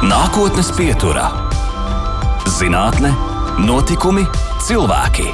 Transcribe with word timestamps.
Nākotnes 0.00 0.70
pieturā- 0.72 1.26
zinātne, 2.56 3.10
notikumi, 3.60 4.22
cilvēki. 4.64 5.26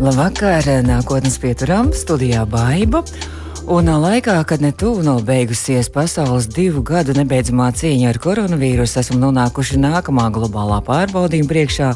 Labvakar, 0.00 0.64
nākotnes 0.80 1.36
pieturām, 1.36 1.90
studijā 1.92 2.46
Baiba. 2.48 3.02
Un 3.68 3.84
laikā, 3.84 4.38
kad 4.48 4.64
ne 4.64 4.72
tuvu 4.72 5.04
nav 5.04 5.20
beigusies 5.28 5.92
pasaules 5.92 6.48
divu 6.48 6.80
gadu 6.80 7.12
nebeidzamā 7.12 7.68
cīņa 7.76 8.08
ar 8.08 8.18
koronavīrusu, 8.18 9.02
esam 9.04 9.20
nonākuši 9.20 9.76
nākamā 9.76 10.30
globālā 10.32 10.80
pārbaudījuma 10.80 11.52
priekšā 11.52 11.92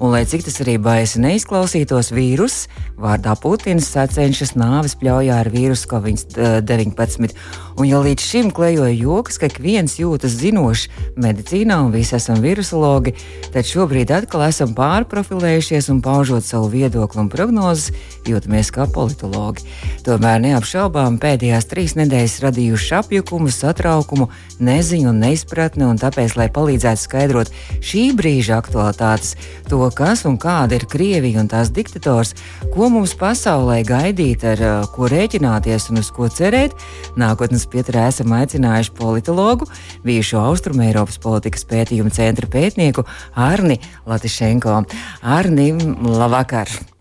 Un, 0.00 0.10
lai 0.10 0.24
cik 0.26 0.46
tas 0.46 0.60
arī 0.64 0.78
baisi 0.82 1.20
neizklausītos, 1.22 2.10
vīruss 2.14 2.68
vārdā 3.02 3.34
Putins 3.38 3.88
sacenšas 3.90 4.54
nāves 4.58 4.94
pļaujā 4.98 5.40
ar 5.42 5.50
vīrusu 5.50 5.88
Covid-19. 5.90 7.34
Un, 7.72 7.86
ja 7.88 8.00
līdz 8.04 8.24
šim 8.24 8.50
klejoja 8.54 8.92
joks, 8.92 9.38
ka 9.40 9.48
ik 9.48 9.58
viens 9.62 9.96
jūtas 9.98 10.36
zinošs 10.38 10.88
medicīnā 11.20 11.78
un 11.86 11.92
visi 11.94 12.14
esam 12.18 12.42
virusologi, 12.44 13.14
tad 13.54 13.66
šobrīd 13.68 14.12
atkal 14.12 14.44
esam 14.46 14.74
pārprofilējušies 14.76 15.88
un 15.94 16.02
paužot 16.04 16.46
savu 16.46 16.68
viedokli 16.72 17.22
un 17.24 17.30
prognozes, 17.32 17.90
jūtamies 18.28 18.70
kā 18.74 18.86
politologi. 18.92 19.64
Tomēr 20.06 20.42
neapšaubām 20.44 21.18
pēdējās 21.22 21.68
trīs 21.70 21.96
nedēļas 21.98 22.38
radījuši 22.44 22.94
apjukumu, 23.00 23.50
satraukumu, 23.54 24.28
neziņu 24.62 25.10
un 25.10 25.22
neizpratni, 25.24 25.88
un 25.88 25.98
tāpēc, 26.00 26.36
lai 26.38 26.50
palīdzētu 26.52 27.06
skaidrot 27.06 27.52
šī 27.80 28.10
brīža 28.18 28.60
aktualitātes, 28.60 29.34
to, 29.70 29.81
kas 29.90 30.22
un 30.28 30.36
kāda 30.40 30.76
ir 30.78 30.86
Krievija 30.90 31.40
un 31.42 31.48
tās 31.50 31.72
diktators, 31.74 32.34
ko 32.74 32.90
mums 32.92 33.16
pasaulē 33.18 33.80
gaidīt, 33.88 34.44
ar 34.46 34.62
ko 34.94 35.08
rēķināties 35.10 35.88
un 35.90 36.02
uz 36.02 36.12
ko 36.14 36.28
cerēt. 36.30 36.76
Nākotnes 37.18 37.66
pieturā 37.72 38.06
esam 38.12 38.36
aicinājuši 38.36 38.94
politologu, 39.00 39.66
bijušo 40.06 40.44
Austrumēropas 40.44 41.18
politikas 41.24 41.66
pētījuma 41.72 42.14
centra 42.14 42.46
pētnieku 42.52 43.08
Arni 43.34 43.80
Latišenko. 44.06 44.82
Arni, 45.22 45.72
labvakar! 46.04 46.91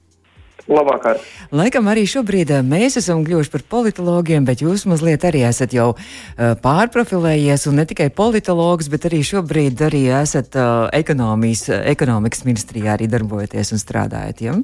Labvakar. 0.72 1.19
Laikam 1.55 1.89
arī 1.91 2.05
šobrīd 2.09 2.53
mēs 2.67 2.97
esam 3.02 3.25
kļuvuši 3.27 3.52
par 3.53 3.66
politologiem, 3.73 4.45
bet 4.47 4.64
jūs 4.64 4.86
mazliet 4.89 5.25
arī 5.28 5.44
esat 5.50 5.75
jau 5.75 5.91
uh, 5.94 6.53
pārprofilējies, 6.63 7.67
un 7.69 7.81
ne 7.81 7.86
tikai 7.89 8.09
politologs, 8.16 8.89
bet 8.91 9.09
arī 9.09 9.22
šobrīd 9.28 9.83
arī 9.89 10.05
esat 10.22 10.55
uh, 10.55 10.88
ekonomikas 10.95 12.45
ministrijā 12.47 12.95
arī 12.95 13.11
darbojaties 13.11 13.75
un 13.75 13.83
strādājat. 13.83 14.44
Ja? 14.47 14.58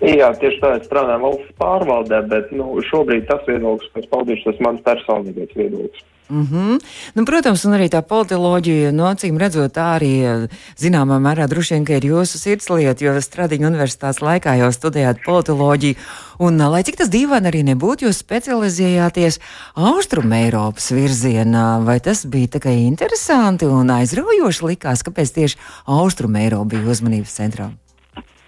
Jā, 0.00 0.30
tieši 0.40 0.62
tā, 0.62 0.76
es 0.78 0.86
strādāju 0.88 1.26
valsts 1.26 1.56
pārvaldē, 1.60 2.22
bet 2.30 2.54
nu, 2.56 2.72
šobrīd 2.88 3.26
tas 3.28 3.44
viedoklis, 3.48 3.90
kas 3.92 4.08
paudīšu, 4.12 4.46
tas 4.48 4.62
mans 4.64 4.80
personīgais 4.86 5.52
viedoklis. 5.52 6.06
Mm 6.30 6.46
-hmm. 6.46 6.78
nu, 7.14 7.24
protams, 7.24 7.64
un 7.64 7.72
arī 7.74 7.88
tā 7.90 8.02
politoloģija, 8.02 8.92
no 8.92 9.04
acīm 9.10 9.38
redzot, 9.38 9.72
tā 9.74 9.98
arī 9.98 10.46
zināmā 10.78 11.18
mērā 11.18 11.48
droši 11.48 11.74
vien 11.74 11.84
ir 11.96 12.04
jūsu 12.04 12.38
sirdslieta, 12.38 13.04
jo 13.04 13.20
Stradiņa 13.20 13.66
universitātes 13.66 14.22
laikā 14.22 14.54
jau 14.58 14.70
studējāt 14.72 15.24
politoloģiju. 15.24 15.94
Un, 16.38 16.56
lai 16.56 16.82
cik 16.82 16.96
tas 16.96 17.10
dīvaini 17.10 17.46
arī 17.50 17.62
nebūtu, 17.64 18.06
jūs 18.06 18.22
specializējāties 18.22 19.40
Austrum 19.74 20.32
Eiropas 20.32 20.92
virzienā, 20.92 21.84
vai 21.84 22.00
tas 22.00 22.26
bija 22.26 22.46
tikai 22.46 22.76
interesanti 22.86 23.66
un 23.66 23.90
aizraujoši 23.90 24.66
likās, 24.66 25.02
kāpēc 25.02 25.34
tieši 25.34 25.58
Austrum 25.86 26.36
Eiropa 26.36 26.64
bija 26.64 26.90
uzmanības 26.90 27.34
centrā? 27.40 27.70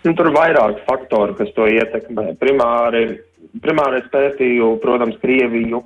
Nu, 0.05 0.15
tur 0.15 0.27
ir 0.27 0.35
vairāk 0.35 0.87
faktoru, 0.87 1.35
kas 1.35 1.49
to 1.57 1.67
ietekmē. 1.67 2.35
Primāri, 2.39 3.21
primāri 3.63 3.99
es 4.03 4.09
pētīju, 4.15 4.79
protams, 4.83 5.19
Krieviju 5.23 5.83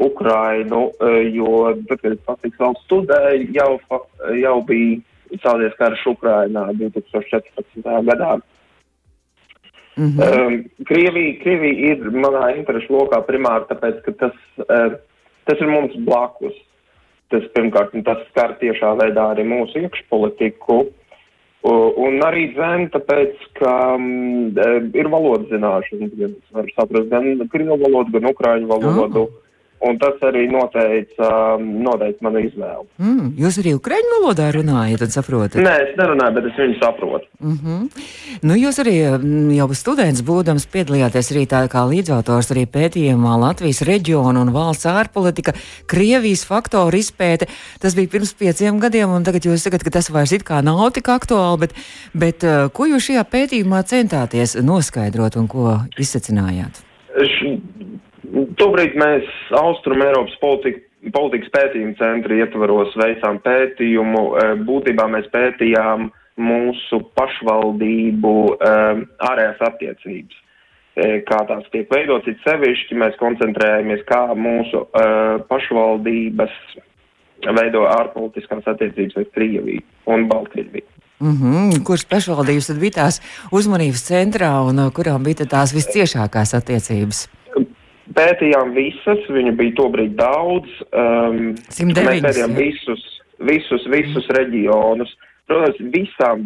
Ukrainu, 0.00 0.90
e, 1.00 1.12
jo 1.34 1.68
es 1.72 2.18
patiks 2.26 2.60
vēl 2.60 2.76
studēju, 2.84 3.48
jau, 3.56 3.72
jau 4.38 4.54
bija 4.68 5.40
sācies 5.42 5.74
karš 5.78 6.04
Ukrainā 6.14 6.68
2014. 6.78 7.82
gadā. 8.06 8.38
Mm 9.98 10.12
-hmm. 10.12 10.46
um, 10.46 10.64
Krievija, 10.86 11.40
Krievija 11.42 11.92
ir 11.92 11.98
manā 12.10 12.56
interešu 12.56 12.92
lokā 12.94 13.18
primāri 13.26 13.66
tāpēc, 13.66 14.02
ka 14.04 14.12
tas, 14.12 14.36
uh, 14.58 14.92
tas 15.44 15.60
ir 15.60 15.66
mums 15.66 15.96
blakus. 15.96 16.54
Tas 17.28 17.42
pirmkārt, 17.54 17.90
tas 18.04 18.18
skar 18.30 18.54
tiešā 18.60 18.94
veidā 18.96 19.24
arī 19.34 19.44
mūsu 19.44 19.82
iekšpolitiku. 19.82 20.86
Uh, 21.62 21.90
un 21.96 22.22
arī 22.22 22.54
dzēn, 22.54 22.88
tāpēc, 22.94 23.34
ka 23.58 23.94
um, 23.94 24.54
ir 24.94 25.08
valodas 25.08 25.50
zināšanas, 25.50 26.14
gan 26.14 26.34
var 26.50 26.70
saprast 26.76 27.10
gan 27.10 27.48
krievu 27.52 27.76
valodu, 27.76 28.10
gan 28.12 28.30
ukraiņu 28.30 28.66
valodu. 28.66 29.20
Oh. 29.20 29.47
Un 29.78 29.98
tas 30.00 30.16
arī 30.26 30.48
noteica, 30.50 31.28
um, 31.54 31.66
noteica 31.84 32.24
manu 32.26 32.40
izvēli. 32.42 32.86
Mm, 32.98 33.28
jūs 33.38 33.60
arī 33.60 33.76
ukrāņu 33.76 34.14
valodā 34.16 34.48
runājat 34.56 35.04
un 35.06 35.12
saprotat? 35.14 35.60
Nē, 35.62 35.74
es 35.84 35.92
nerunāju, 36.00 36.34
bet 36.34 36.48
es 36.50 36.58
viņu 36.58 36.78
saprotu. 36.80 37.28
Mm 37.38 37.58
-hmm. 37.62 38.02
nu, 38.42 38.56
jūs 38.58 38.80
arī 38.82 38.96
mm, 39.06 39.52
jau 39.54 39.68
students 39.74 40.24
būdams 40.26 40.66
piedalījāties 40.72 41.30
arī 41.34 41.44
tā 41.46 41.62
kā 41.70 41.84
līdzautors 41.86 42.50
arī 42.50 42.66
pētījumā 42.66 43.36
Latvijas 43.38 43.84
reģionu 43.86 44.42
un 44.42 44.52
valsts 44.52 44.86
ārpolitika, 44.86 45.54
Krievijas 45.86 46.44
faktoru 46.44 46.98
izpēte. 46.98 47.46
Tas 47.78 47.94
bija 47.94 48.08
pirms 48.08 48.34
pieciem 48.34 48.80
gadiem, 48.80 49.10
un 49.10 49.22
tagad 49.22 49.46
jūs 49.46 49.62
sakat, 49.62 49.84
ka 49.84 49.90
tas 49.90 50.10
vairs 50.10 50.32
it 50.32 50.42
kā 50.42 50.62
nav 50.62 50.90
tik 50.90 51.06
aktuāli, 51.08 51.58
bet, 51.60 51.72
bet 52.14 52.42
uh, 52.42 52.66
ko 52.72 52.86
jūs 52.86 53.06
šajā 53.12 53.24
pētījumā 53.30 53.82
centāties 53.86 54.58
noskaidrot 54.58 55.36
un 55.36 55.46
ko 55.46 55.78
izsacinājāt? 55.98 56.82
Tobrīd 58.60 58.96
mēs 58.98 59.28
Austrum 59.56 60.02
Eiropas 60.04 60.34
politika, 60.42 60.82
politikas 61.14 61.52
pētījuma 61.54 61.96
centra 62.00 62.40
ietvaros 62.42 62.96
veicām 62.98 63.38
pētījumu. 63.44 64.24
E, 64.34 64.48
būtībā 64.68 65.06
mēs 65.12 65.30
pētījām 65.32 66.10
mūsu 66.38 67.00
pašvaldību 67.18 68.34
um, 68.54 69.00
ārējās 69.26 69.62
attiecības, 69.66 70.36
kā 71.26 71.38
tās 71.48 71.64
tiek 71.72 71.90
veidotas. 71.90 72.30
It 72.30 72.44
sevišķi 72.46 72.98
mēs 73.02 73.18
koncentrējamies, 73.18 74.04
kā 74.06 74.20
mūsu 74.38 74.84
pašvaldības 75.50 76.54
veido 77.58 77.84
ārpolitiskās 77.90 78.66
attiecības 78.70 79.18
ar 79.18 79.26
Krieviju 79.34 79.82
un 80.14 80.28
Baltkrieviju. 80.30 80.86
Mm 81.20 81.32
-hmm. 81.32 81.82
Kuras 81.84 82.04
pašvaldības 82.04 82.66
tad 82.66 82.78
bija 82.78 82.90
tās 82.90 83.20
uzmanības 83.52 84.02
centrā 84.10 84.52
un 84.68 84.90
kurām 84.94 85.24
bija 85.24 85.46
tās 85.46 85.74
visciešākās 85.74 86.54
attiecības? 86.54 87.28
Pētījām 88.16 88.74
visas, 88.76 89.24
viņu 89.32 89.54
bija 89.58 89.76
tobrīd 89.78 90.16
daudz. 90.18 90.68
Um, 90.92 91.56
109, 91.74 92.04
mēs 92.08 92.22
pētījām 92.26 92.56
visus, 92.58 93.04
visus, 93.50 93.86
visus 93.92 94.28
reģionus. 94.36 95.14
Protams, 95.48 95.78
visām 95.94 96.42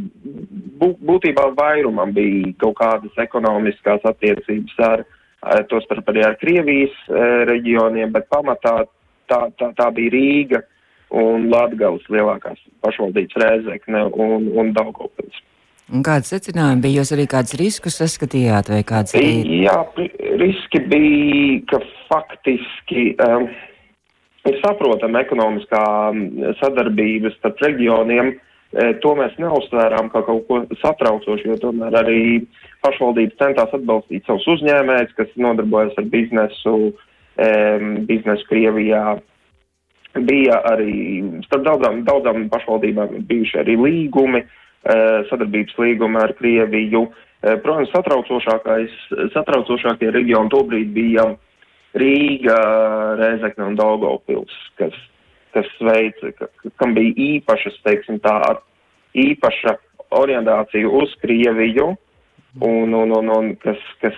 bū, 0.79 0.93
būtībā 1.03 1.49
vairumam 1.59 2.13
bija 2.15 2.53
kaut 2.63 2.77
kādas 2.79 3.23
ekonomiskās 3.25 4.05
attiecības 4.07 4.83
ar, 4.87 5.03
ar 5.43 5.65
to 5.71 5.81
starp 5.83 6.13
arī 6.13 6.23
ar 6.23 6.37
Krievijas 6.39 6.95
e, 7.11 7.25
reģioniem, 7.51 8.13
bet 8.15 8.29
pamatā 8.31 8.77
tā, 9.27 9.41
tā, 9.59 9.73
tā 9.75 9.89
bija 9.97 10.15
Rīga 10.15 10.63
un 11.19 11.49
Latgales 11.51 12.07
lielākās 12.15 12.63
pašvaldības 12.85 13.41
Rēzekne 13.43 14.07
un, 14.23 14.47
un 14.55 14.71
Daugavpils. 14.77 15.43
Un 15.91 16.05
kāds 16.07 16.31
secinājumi 16.31 16.85
bija? 16.85 17.03
Jūs 17.03 17.13
arī 17.17 17.27
kādus 17.31 17.57
riskus 17.59 17.99
saskatījāt 17.99 18.71
vai 18.71 18.81
kāds 18.87 19.17
arī? 19.19 19.33
Jā, 19.65 19.81
riski 20.41 20.81
bija, 20.89 21.59
ka 21.73 21.83
faktiski 22.09 23.11
um, 23.27 23.49
ir 24.49 24.59
saprotama 24.63 25.25
ekonomiskā 25.27 25.83
um, 26.13 26.23
sadarbības 26.61 27.37
starp 27.41 27.61
reģioniem. 27.67 28.33
E, 28.73 28.87
to 29.03 29.13
mēs 29.19 29.35
neuztvērām 29.43 30.09
kā 30.15 30.23
kaut 30.25 30.47
ko 30.49 30.63
satraucošu, 30.81 31.51
jo 31.51 31.59
tomēr 31.61 31.99
arī 31.99 32.23
pašvaldības 32.87 33.37
centās 33.43 33.75
atbalstīt 33.77 34.25
savus 34.25 34.47
uzņēmējus, 34.55 35.13
kas 35.19 35.35
nodarbojas 35.37 35.99
ar 36.01 36.09
biznesu, 36.15 36.79
um, 36.95 37.93
biznesu 38.09 38.49
Krievijā. 38.49 39.19
Bija 40.13 40.63
arī 40.69 41.21
starp 41.45 41.67
daudzām, 41.69 42.03
daudzām 42.09 42.49
pašvaldībām 42.53 43.23
bijuši 43.29 43.61
arī 43.61 43.77
līgumi, 43.81 44.45
uh, 44.47 44.59
sadarbības 45.31 45.79
līgumu 45.79 46.19
ar 46.19 46.33
Krieviju. 46.39 47.07
Eh, 47.43 47.57
protams, 47.63 47.91
satraucošākie 49.35 50.11
reģioni 50.15 50.51
tobrīd 50.51 50.93
bija 50.95 51.25
Rīga, 51.99 52.59
Rēzekne 53.19 53.67
un 53.69 53.77
Daugavpils, 53.77 54.55
kas, 54.81 54.95
kas 55.53 55.69
veica, 55.83 56.33
ka, 56.39 56.49
kam 56.81 56.95
bija 56.97 57.13
īpašas, 57.35 57.81
teiksim 57.85 58.21
tā, 58.25 58.37
īpaša 59.19 59.77
orientācija 60.23 60.89
uz 60.89 61.11
Krieviju 61.25 61.89
un, 62.61 62.95
un, 62.95 63.13
un, 63.19 63.29
un 63.33 63.51
kas, 63.61 63.81
kas 64.01 64.17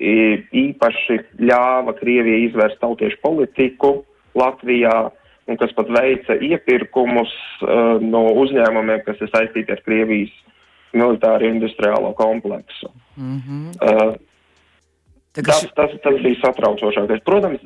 īpaši 0.00 1.20
ļāva 1.38 1.94
Krievijai 2.00 2.48
izvērst 2.48 2.80
tautiešu 2.82 3.20
politiku 3.22 4.04
Latvijā 4.34 5.10
un 5.46 5.58
kas 5.60 5.72
pat 5.76 5.90
veica 5.92 6.36
iepirkumus 6.40 7.32
uh, 7.62 8.00
no 8.00 8.26
uzņēmumiem, 8.42 9.04
kas 9.06 9.20
ir 9.20 9.30
saistīti 9.32 9.74
ar 9.74 9.82
Krievijas 9.84 10.32
militāro 10.94 11.48
industriālo 11.48 12.14
kompleksu. 12.16 12.90
Mm 13.16 13.40
-hmm. 13.40 13.68
uh, 13.82 14.14
tas, 15.32 15.66
tas, 15.74 15.90
tas 16.02 16.20
bija 16.22 16.40
satraucošākais. 16.42 17.24
Protams, 17.24 17.60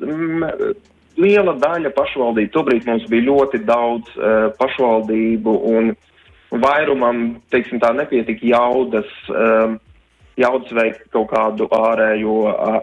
liela 1.17 1.53
daļa 1.59 1.91
pašvaldību, 1.95 2.51
tobrīd 2.53 2.87
mums 2.87 3.05
bija 3.11 3.27
ļoti 3.29 3.63
daudz 3.65 4.09
uh, 4.17 4.49
pašvaldību 4.59 5.55
un 5.73 5.93
vairumam, 6.49 7.41
teiksim 7.53 7.79
tā, 7.79 7.93
nepietika 7.93 8.45
jaudas, 8.45 9.09
uh, 9.29 9.75
jaudas 10.39 10.71
veikt 10.71 11.09
kaut 11.13 11.29
kādu 11.33 11.69
ārējo, 11.75 12.37
uh, 12.49 12.79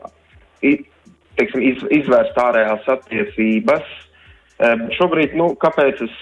teiksim, 1.37 1.63
iz, 1.63 1.83
izvērst 1.91 2.39
ārējās 2.39 2.89
attiecības. 2.97 4.06
Šobrīd, 4.97 5.35
nu, 5.37 5.51
kāpēc 5.61 6.01
es 6.07 6.13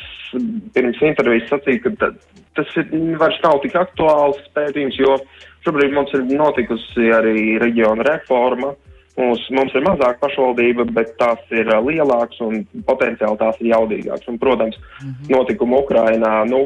pirms 0.75 1.03
intervijas 1.07 1.51
sacīju, 1.53 1.83
ka 1.85 2.11
tas 2.59 2.73
ir, 2.81 2.89
vairs 3.21 3.39
nav 3.45 3.61
tik 3.63 3.77
aktuāls 3.79 4.41
pētījums, 4.57 4.99
jo 4.99 5.19
šobrīd 5.67 5.95
mums 5.95 6.15
ir 6.17 6.27
notikusi 6.33 7.13
arī 7.15 7.55
reģiona 7.63 8.07
reforma. 8.11 8.75
Mums, 9.15 9.45
mums 9.55 9.75
ir 9.79 9.85
mazāk 9.87 10.19
pašvaldība, 10.19 10.89
bet 10.91 11.13
tās 11.21 11.39
ir 11.55 11.69
lielākas 11.87 12.41
un 12.43 12.65
potenciāli 12.89 13.39
tās 13.39 13.61
ir 13.63 13.71
jaudīgākas. 13.71 14.27
Un, 14.33 14.41
protams, 14.43 14.81
-hmm. 14.81 15.29
notikumi 15.31 15.79
Ukrainā, 15.79 16.33
nu, 16.51 16.65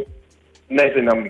nezinām, 0.73 1.27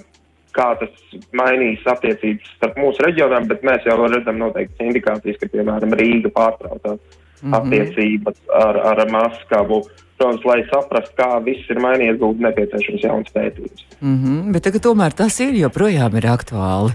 kā 0.54 0.68
tas 0.78 1.18
mainīs 1.34 1.82
attiecības 1.86 2.52
starp 2.56 2.78
mūsu 2.78 3.02
reģioniem, 3.02 3.48
bet 3.50 3.66
mēs 3.66 3.86
jau 3.86 3.98
redzam 4.06 4.38
noteikti 4.38 4.86
indikācijas, 4.86 5.40
ka, 5.42 5.50
piemēram, 5.56 5.98
Rīga 5.98 6.30
pārtrauca 6.30 6.94
mm 7.42 7.52
-hmm. 7.52 7.56
attiecības 7.58 8.36
ar, 8.64 8.76
ar 8.76 9.10
Maskavu. 9.10 9.82
Protams, 10.18 10.44
lai 10.44 10.64
saprastu, 10.66 11.14
kā 11.14 11.44
viss 11.44 11.70
ir 11.70 11.78
mainījies, 11.78 12.18
būtu 12.18 12.42
nepieciešams 12.42 13.04
jauns 13.04 13.30
pētījums. 13.34 13.84
Mm 14.00 14.16
-hmm, 14.18 14.52
bet 14.52 14.62
tagad 14.62 14.82
tomēr 14.82 15.12
tas 15.14 15.40
ir 15.40 15.54
joprojām 15.54 16.16
ir 16.16 16.26
aktuāli. 16.26 16.92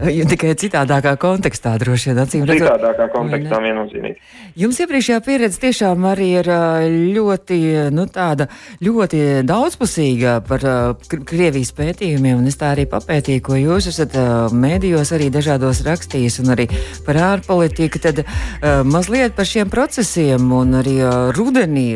Ja 0.20 0.24
tikai 0.28 0.54
citādākā 0.58 1.12
kontekstā 1.20 1.74
droši 1.80 2.10
vien 2.10 2.20
acīm 2.22 2.44
redzot. 2.48 2.66
Citādākā 2.66 3.06
kontekstā 3.12 3.58
viennozīmīgi. 3.62 4.16
Jums 4.60 4.78
iepriekšējā 4.80 5.18
pieredze 5.26 5.60
tiešām 5.60 6.06
arī 6.08 6.28
ir 6.40 6.48
ļoti, 7.16 7.58
nu, 7.94 8.06
tāda 8.10 8.48
ļoti 8.84 9.20
daudzpusīga 9.48 10.38
par 10.48 10.64
Krievijas 11.28 11.72
pētījumiem, 11.76 12.40
un 12.40 12.48
es 12.50 12.56
tā 12.60 12.72
arī 12.74 12.86
papētīju, 12.90 13.44
ko 13.44 13.58
jūs 13.60 13.90
esat 13.92 14.16
mēdījos 14.56 15.12
arī 15.16 15.28
dažādos 15.34 15.82
rakstījis, 15.86 16.40
un 16.44 16.54
arī 16.56 16.66
par 17.06 17.20
ārpolitiku, 17.34 18.00
tad 18.02 18.24
mazliet 18.88 19.36
par 19.36 19.48
šiem 19.48 19.70
procesiem 19.72 20.48
un 20.56 20.80
arī 20.80 20.96
rudenī 21.36 21.88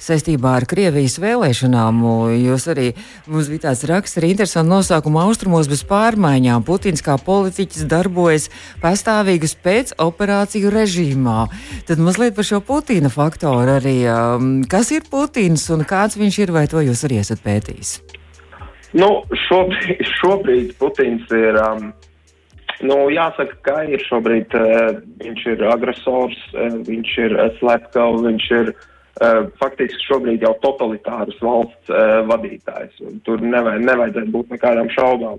saistībā 0.00 0.56
ar 0.58 0.66
Krievijas 0.68 1.18
vēlēšanām. 1.22 2.02
Jūs 2.40 2.68
arī, 2.72 2.90
mums 3.30 3.50
bija 3.52 3.68
tāds 3.68 3.86
raksts 3.88 4.18
ar 4.20 4.26
interesantu 4.28 4.74
nosaukumu 4.74 5.22
Austrumos 5.22 5.70
bez 5.70 5.84
pārmaiņām. 5.88 6.64
Putins 6.66 7.04
kā 7.04 7.19
politiķis 7.26 7.88
darbojas 7.90 8.48
pastāvīgas 8.82 9.56
pēc 9.64 9.94
operāciju 10.00 10.72
režīmā. 10.74 11.46
Tad 11.88 12.02
mazliet 12.02 12.36
par 12.38 12.46
šo 12.46 12.60
Putina 12.64 13.10
faktoru 13.12 13.78
arī. 13.78 13.98
Um, 14.10 14.52
kas 14.70 14.92
ir 14.96 15.06
Putins 15.10 15.68
un 15.74 15.84
kāds 15.88 16.18
viņš 16.20 16.40
ir, 16.44 16.54
vai 16.56 16.66
to 16.70 16.82
jūs 16.84 17.04
arī 17.08 17.20
esat 17.22 17.42
pētījis? 17.44 17.98
Nu, 18.92 19.22
šobrīd, 19.46 20.04
šobrīd 20.18 20.76
Putins 20.80 21.26
ir. 21.34 21.58
Um, 21.60 21.90
nu, 22.86 22.96
jāsaka, 23.12 23.58
ka 23.66 23.82
ir 23.88 24.02
šobrīd 24.06 24.54
uh, 24.56 25.00
viņš 25.20 25.44
ir 25.54 25.66
agresors, 25.70 26.38
uh, 26.54 26.80
viņš 26.86 27.18
ir 27.26 27.36
uh, 27.36 27.50
slepkavs, 27.60 28.24
viņš 28.26 28.48
ir 28.58 28.72
uh, 28.72 29.46
faktiski 29.60 30.06
šobrīd 30.08 30.46
jau 30.46 30.54
totalitāras 30.64 31.38
valsts 31.44 31.92
uh, 31.92 32.20
vadītājs. 32.30 32.98
Tur 33.26 33.44
nevajag, 33.44 33.86
nevajadzētu 33.86 34.34
būt 34.34 34.56
nekādām 34.56 34.90
šaubām. 34.96 35.38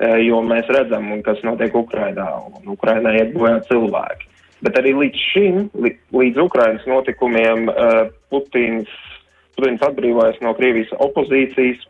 Eh, 0.00 0.22
jo 0.24 0.38
mēs 0.40 0.68
redzam, 0.72 1.10
kas 1.20 1.42
notiek 1.44 1.74
Ukrainā, 1.76 2.24
un 2.48 2.72
Ukrainā 2.72 3.12
iet 3.18 3.34
bojā 3.34 3.58
cilvēki. 3.68 4.28
Bet 4.64 4.78
arī 4.80 4.94
līdz 4.96 5.24
šim, 5.32 5.58
līdz 6.16 6.40
Ukrainas 6.40 6.86
notikumiem, 6.88 7.68
eh, 7.68 8.08
Putins, 8.32 8.88
Putins 9.56 9.84
atbrīvojas 9.84 10.40
no 10.40 10.54
Krievijas 10.56 10.92
opozīcijas. 10.96 11.84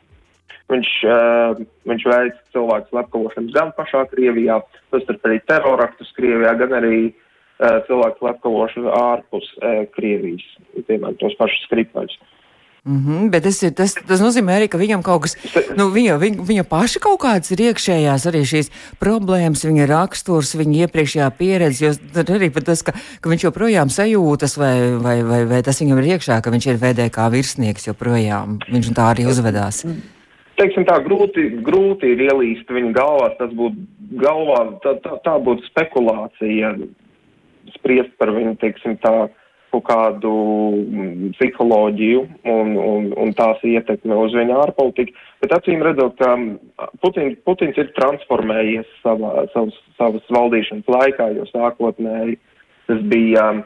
Viņš, 0.71 0.89
uh, 1.03 1.59
viņš 1.83 2.03
veic 2.07 2.35
cilvēku 2.55 2.93
slepkavošanas 2.93 3.55
gan 3.57 3.73
pašā 3.75 4.05
Krievijā, 4.07 4.61
tostarp 4.95 5.25
arī 5.27 5.41
teroraktus 5.43 6.13
Krievijā, 6.15 6.53
gan 6.59 6.71
arī 6.79 7.13
cilvēku 7.59 8.23
slepkavošanu 8.23 8.93
ārpus 8.95 9.49
Krievijas, 9.91 10.47
piemēram, 10.87 11.19
tos 11.19 11.35
pašus 11.35 11.67
skriptaļus. 11.67 12.15
Mm 12.85 12.97
-hmm, 12.97 13.31
bet 13.31 13.43
tas, 13.43 13.63
ir, 13.63 13.75
tas, 13.77 13.93
tas 13.93 14.21
nozīmē 14.25 14.55
arī, 14.57 14.69
ka 14.69 14.79
viņam 14.79 15.03
kaut 15.05 15.23
kas, 15.23 15.37
nu, 15.77 15.91
viņa, 15.93 16.17
viņa, 16.17 16.45
viņa 16.49 16.65
paša 16.65 17.01
kaut 17.05 17.21
kādas 17.21 17.51
ir 17.53 17.61
iekšējās 17.61 18.25
arī 18.27 18.41
šīs 18.41 18.71
problēmas, 19.01 19.65
viņa 19.69 19.87
raksturs, 19.87 20.55
viņa 20.57 20.87
iepriekšējā 20.87 21.29
pieredze, 21.37 21.85
jo 21.85 21.93
tad 22.15 22.31
arī 22.31 22.49
tas, 22.49 22.83
ka, 22.83 22.93
ka 23.21 23.29
viņš 23.29 23.45
joprojām 23.45 23.93
sajūtas, 23.93 24.57
vai, 24.57 24.97
vai, 24.97 25.23
vai, 25.23 25.45
vai 25.45 25.61
tas 25.63 25.81
viņam 25.81 26.01
ir 26.01 26.09
iekšā, 26.17 26.41
ka 26.41 26.51
viņš 26.51 26.67
ir 26.67 26.81
VDK 26.81 27.29
virsnieks 27.31 27.87
joprojām, 27.87 28.59
viņš 28.73 28.95
tā 28.97 29.11
arī 29.13 29.29
uzvedās. 29.29 29.85
Teiksim 30.57 30.85
tā, 30.85 30.97
grūti, 31.05 31.61
grūti 31.61 32.17
ir 32.17 32.21
ielīst 32.33 32.69
viņa 32.69 32.93
galvā, 32.97 33.29
tas 33.37 33.53
būtu 33.53 33.77
galvā, 34.25 34.81
tā, 34.81 34.97
tā, 35.05 35.21
tā 35.25 35.37
būtu 35.37 35.69
spekulācija. 35.69 36.75
Spriest 37.77 38.17
par 38.19 38.33
viņu, 38.35 38.57
teiksim 38.57 38.97
tā 39.05 39.29
kaut 39.71 39.87
kādu 39.87 40.33
mm, 40.81 41.33
psiholoģiju 41.37 42.23
un, 42.51 42.73
un, 42.83 43.09
un 43.23 43.33
tās 43.39 43.63
ietekme 43.67 44.17
uz 44.19 44.35
viņa 44.35 44.59
ārpolitiku, 44.65 45.15
bet 45.43 45.55
acīm 45.55 45.83
redzot, 45.87 46.19
ka 46.19 46.89
Putin, 47.03 47.37
Putins 47.47 47.79
ir 47.79 47.93
transformējies 47.99 48.89
savā, 49.05 49.47
savas, 49.55 49.79
savas 49.99 50.35
valdīšanas 50.35 50.91
laikā, 50.91 51.31
jo 51.39 51.47
sākotnēji 51.53 52.39
tas 52.91 53.03
bija 53.13 53.47
um, 53.55 53.65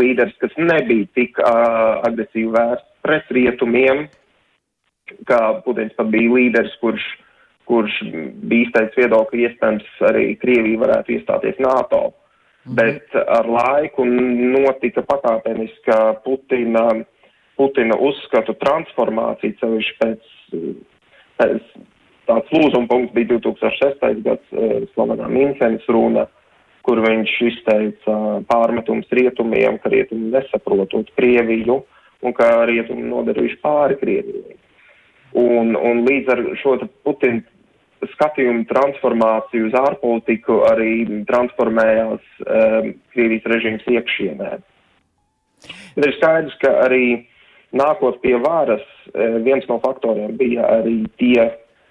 līderis, 0.00 0.34
kas 0.42 0.54
nebija 0.58 1.06
tik 1.18 1.38
uh, 1.38 2.00
agresīvi 2.08 2.50
vērsts 2.56 2.88
pret 3.06 3.30
rietumiem, 3.34 4.06
kā 5.30 5.40
Putins 5.64 5.94
pat 5.98 6.10
bija 6.10 6.34
līderis, 6.34 6.74
kurš, 6.82 7.04
kurš 7.70 8.00
bija 8.10 8.66
izteicis 8.66 8.98
viedokli, 8.98 9.46
iespējams 9.46 10.02
arī 10.10 10.32
Krievija 10.42 10.82
varētu 10.82 11.14
iestāties 11.16 11.62
NATO. 11.62 12.08
Mhm. 12.66 12.74
Bet 12.76 13.14
ar 13.16 13.46
laiku 13.48 14.04
notika 14.04 15.02
pakāpeniska 15.02 16.20
Putina, 16.24 17.04
Putina 17.56 17.96
uzskatu 17.96 18.54
transformācija, 18.60 19.56
ceļš 19.60 19.88
pēc, 20.00 20.28
pēc 21.40 21.72
tāds 22.28 22.52
lūzuma 22.52 22.88
punkts 22.88 23.14
bija 23.16 23.38
2006. 23.38 24.20
gads 24.26 24.52
eh, 24.52 24.84
slavenā 24.94 25.28
Minhenes 25.32 25.86
runa, 25.88 26.26
kur 26.84 27.00
viņš 27.04 27.32
izteica 27.48 28.16
pārmetums 28.48 29.08
rietumiem, 29.12 29.78
ka 29.80 29.92
rietumi 29.92 30.32
nesaprotot 30.34 31.08
Krieviju 31.16 31.80
un 32.20 32.36
ka 32.36 32.66
rietumi 32.68 33.08
nodarījuši 33.08 33.60
pāri 33.64 33.96
Krievijai. 34.00 34.56
Un, 35.40 35.76
un 35.76 36.04
līdz 36.04 36.32
ar 36.34 36.44
šo 36.60 36.76
Putina 37.06 37.40
skatījumu 38.14 38.64
transformāciju 38.70 39.68
uz 39.68 39.76
ārpolitiku 39.76 40.60
arī 40.70 40.92
transformējās 41.28 42.22
um, 42.44 42.92
Krievijas 43.14 43.48
režīms 43.52 43.88
iekšienē. 43.90 44.52
Bet 45.96 46.06
ir 46.06 46.16
skaidrs, 46.16 46.56
ka 46.62 46.72
arī 46.86 47.04
nākot 47.76 48.20
pie 48.24 48.36
varas, 48.40 48.84
uh, 49.12 49.36
viens 49.44 49.66
no 49.68 49.80
faktoriem 49.84 50.36
bija 50.40 50.64
arī 50.80 51.02
tie 51.20 51.50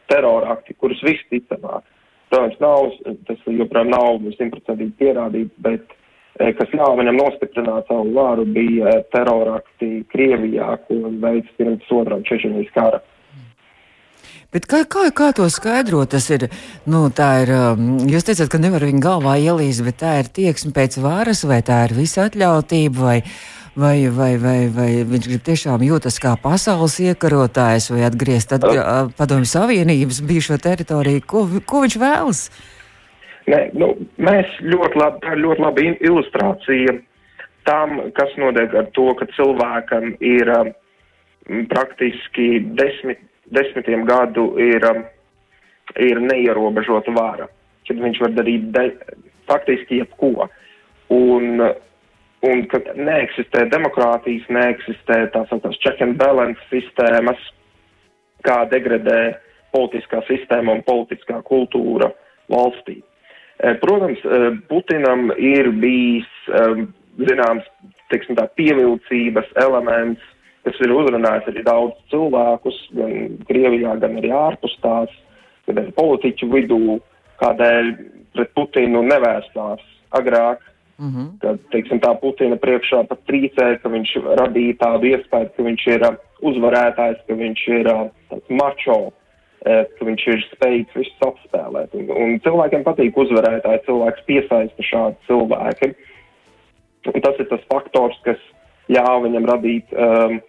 terorakti, 0.09 0.73
kurus 0.81 1.01
visticamāk, 1.05 1.85
protams, 2.31 2.57
nav, 2.63 2.89
tas 3.29 3.45
joprojām 3.45 3.93
nav 3.93 4.25
simtprocentīgi 4.39 4.97
pierādīts, 5.01 5.53
bet 5.61 5.85
uh, 5.93 6.49
kas 6.57 6.73
ļāva 6.73 6.97
viņam 7.03 7.21
nostiprināt 7.21 7.89
savu 7.91 8.15
varu, 8.17 8.47
bija 8.49 8.97
terorakti 9.13 10.03
Krievijā, 10.09 10.73
ko 10.87 11.13
veids 11.21 11.53
pirms 11.61 11.95
otrā 12.01 12.17
Čečenijas 12.25 12.73
kara. 12.73 13.03
Bet 14.49 14.65
kā, 14.65 14.79
kā, 14.89 15.03
kā 15.13 15.27
to 15.37 15.45
skaidrot? 15.53 16.09
Tas 16.09 16.25
ir, 16.33 16.47
nu, 16.89 17.03
ir, 17.13 17.51
um, 17.53 17.99
jūs 18.09 18.25
teicat, 18.25 18.49
ka 18.49 18.57
nevar 18.57 18.81
viņu 18.87 19.03
galvā 19.03 19.35
ielīst, 19.37 19.83
bet 19.85 19.99
tā 20.01 20.15
ir 20.23 20.31
tieksme 20.33 20.73
pēc 20.73 20.97
varas, 21.03 21.43
vai 21.45 21.59
tā 21.61 21.83
ir 21.85 21.93
visa 21.93 22.25
atļautība, 22.25 22.97
vai, 22.97 23.19
vai, 23.77 24.07
vai, 24.09 24.31
vai, 24.41 24.57
vai 24.73 24.87
viņš 25.11 25.27
grib 25.29 25.45
tiešām 25.51 25.85
jūtas 25.85 26.17
kā 26.23 26.33
pasaules 26.41 26.97
iekarotājs, 27.11 27.91
vai 27.93 28.01
atgriezt 28.07 28.57
atgr 28.57 29.13
padomju 29.21 29.51
savienības 29.53 30.23
bijušo 30.25 30.57
teritoriju. 30.65 31.27
Ko, 31.29 31.45
ko 31.69 31.85
viņš 31.85 31.99
vēlas? 32.01 32.43
Nē, 33.53 33.63
nu, 33.77 33.93
mēs 34.17 34.59
ļoti 34.65 35.03
labi, 35.03 35.25
tā 35.27 35.37
ir 35.37 35.45
ļoti 35.45 35.67
laba 35.67 35.87
ilustrācija 36.09 36.97
tam, 37.69 37.99
kas 38.17 38.33
notiek 38.41 38.73
ar 38.81 38.89
to, 38.97 39.11
ka 39.13 39.29
cilvēkam 39.37 40.15
ir 40.25 40.49
um, 40.57 40.75
praktiski 41.69 42.55
desmit 42.73 43.21
desmitiem 43.55 44.05
gadu 44.07 44.51
ir, 44.61 44.85
um, 44.89 45.03
ir 45.97 46.21
neierobežota 46.23 47.13
vara, 47.15 47.49
kad 47.87 48.01
viņš 48.01 48.21
var 48.23 48.33
darīt 48.37 48.69
de, 48.75 48.85
faktiski 49.49 50.01
jebko. 50.03 50.49
Un, 51.09 51.61
un 52.45 52.65
kad 52.69 52.91
neeksistē 52.95 53.65
demokrātijas, 53.73 54.45
neeksistē 54.53 55.23
tā 55.33 55.45
sauktās 55.49 55.79
check 55.81 56.01
and 56.05 56.19
balance 56.21 56.61
sistēmas, 56.69 57.41
kā 58.45 58.61
degradē 58.71 59.35
politiskā 59.73 60.21
sistēma 60.29 60.77
un 60.77 60.85
politiskā 60.85 61.41
kultūra 61.45 62.11
valstī. 62.49 63.01
Eh, 63.59 63.75
protams, 63.81 64.21
eh, 64.23 64.51
Putinam 64.69 65.33
ir 65.35 65.71
bijis 65.81 66.29
um, 66.47 66.87
zināms 67.19 67.65
tā 68.09 68.45
pievilcības 68.55 69.49
elements, 69.59 70.21
kas 70.67 70.79
ir 70.83 70.93
uzrunājis 70.93 71.49
arī 71.51 71.63
daudz 71.67 71.97
cilvēkus, 72.11 72.79
gan 72.97 73.37
Krievijā, 73.49 73.95
gan 74.01 74.17
arī 74.21 74.31
ārpus 74.35 74.75
tās, 74.83 75.13
gan 75.67 75.81
arī 75.83 75.93
politiķu 75.97 76.49
vidū, 76.51 76.97
kādēļ 77.39 77.93
pret 78.35 78.51
Putinu 78.57 79.03
nevērstās 79.07 79.85
agrāk. 80.17 80.65
Mm 80.99 81.11
-hmm. 81.13 81.27
Kad, 81.39 81.59
teiksim, 81.71 81.99
tā 82.03 82.11
Putina 82.19 82.57
priekšā 82.59 83.07
pat 83.07 83.19
trīcē, 83.27 83.79
ka 83.81 83.89
viņš 83.89 84.09
radīja 84.41 84.75
tādu 84.83 85.07
iespēju, 85.07 85.49
ka 85.55 85.63
viņš 85.63 85.87
ir 85.87 86.01
uh, 86.03 86.17
uzvarētājs, 86.41 87.21
ka 87.27 87.33
viņš 87.39 87.61
ir 87.67 87.87
uh, 87.87 88.09
tāds 88.29 88.49
mačo, 88.49 88.97
uh, 89.07 89.83
ka 89.95 90.05
viņš 90.05 90.27
ir 90.27 90.43
spējīgs 90.51 90.95
visus 90.95 91.27
apspēlēt. 91.29 91.95
Un, 91.95 92.11
un 92.23 92.39
cilvēkiem 92.43 92.83
patīk 92.83 93.17
uzvarētāji, 93.17 93.85
cilvēks 93.85 94.25
piesaista 94.27 94.83
šādu 94.91 95.15
cilvēku. 95.27 95.93
Un 97.15 97.21
tas 97.21 97.39
ir 97.39 97.47
tas 97.47 97.63
faktors, 97.71 98.19
kas 98.27 98.37
ļāva 98.93 99.25
viņam 99.25 99.47
radīt 99.49 99.93
um, 99.93 100.39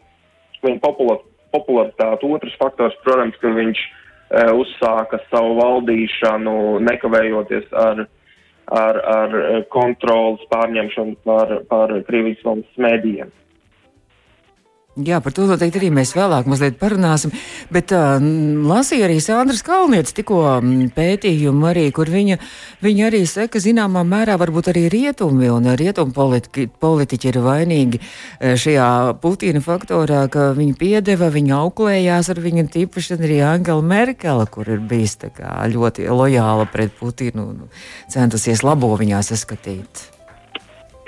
viņa 0.64 0.80
popular, 0.84 1.20
popularitāti. 1.54 2.28
Otrs 2.28 2.56
faktors, 2.60 2.96
protams, 3.04 3.36
ka 3.42 3.52
viņš 3.56 3.82
uh, 3.82 4.52
uzsāka 4.60 5.20
savu 5.28 5.58
valdīšanu 5.60 6.56
nekavējoties 6.86 7.68
ar, 7.76 8.06
ar, 8.70 9.02
ar 9.16 9.36
kontrolas 9.74 10.42
pārņemšanu 10.52 11.18
par, 11.26 11.58
par 11.70 11.94
Krievijas 12.08 12.42
valsts 12.46 12.80
mēdījiem. 12.80 13.32
Jā, 14.98 15.20
par 15.22 15.30
to 15.30 15.44
noteikti 15.46 15.78
arī 15.78 15.88
mēs 15.94 16.10
vēlāk 16.16 16.48
mazliet 16.50 16.74
parunāsim. 16.80 17.30
Bet 17.70 17.92
uh, 17.94 18.18
lasīju 18.66 19.04
arī 19.06 19.20
Sandras 19.22 19.62
Kalnietes 19.62 20.16
tikko 20.16 20.42
pētījumu, 20.96 21.68
arī, 21.70 21.84
kur 21.94 22.10
viņa, 22.10 22.40
viņa 22.82 23.06
arī 23.06 23.20
saka, 23.30 23.62
zināmā 23.62 24.02
mērā 24.02 24.34
varbūt 24.40 24.72
arī 24.74 24.88
rietumi 24.90 25.46
un 25.54 25.70
rietumu 25.78 26.10
politiķi, 26.16 26.66
politiķi 26.82 27.30
ir 27.30 27.40
vainīgi 27.46 28.02
šajā 28.42 28.90
Putina 29.22 29.62
faktorā, 29.62 30.24
ka 30.32 30.50
viņi 30.58 30.74
piedeva, 30.82 31.30
viņi 31.30 31.54
auklējās 31.54 32.34
ar 32.34 32.42
viņu 32.42 32.68
tīpaši 32.74 33.20
arī 33.20 33.40
Angela 33.46 33.86
Merkele, 33.86 34.50
kur 34.50 34.74
ir 34.74 34.82
bijis 34.82 35.20
ļoti 35.70 36.10
lojāla 36.10 36.66
pret 36.72 36.98
Putinu 36.98 37.52
un 37.54 37.68
centusies 38.10 38.66
labo 38.66 38.90
viņā 38.98 39.22
saskatīt. 39.22 40.10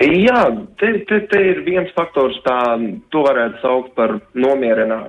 Jā, 0.03 0.39
te, 0.81 0.89
te, 1.07 1.19
te 1.31 1.39
ir 1.51 1.61
viens 1.63 1.91
faktors, 1.95 2.35
tā 2.43 2.57
to 3.13 3.21
varētu 3.23 3.61
saukt 3.61 3.93
par 3.95 4.17
nomierinā, 4.35 4.99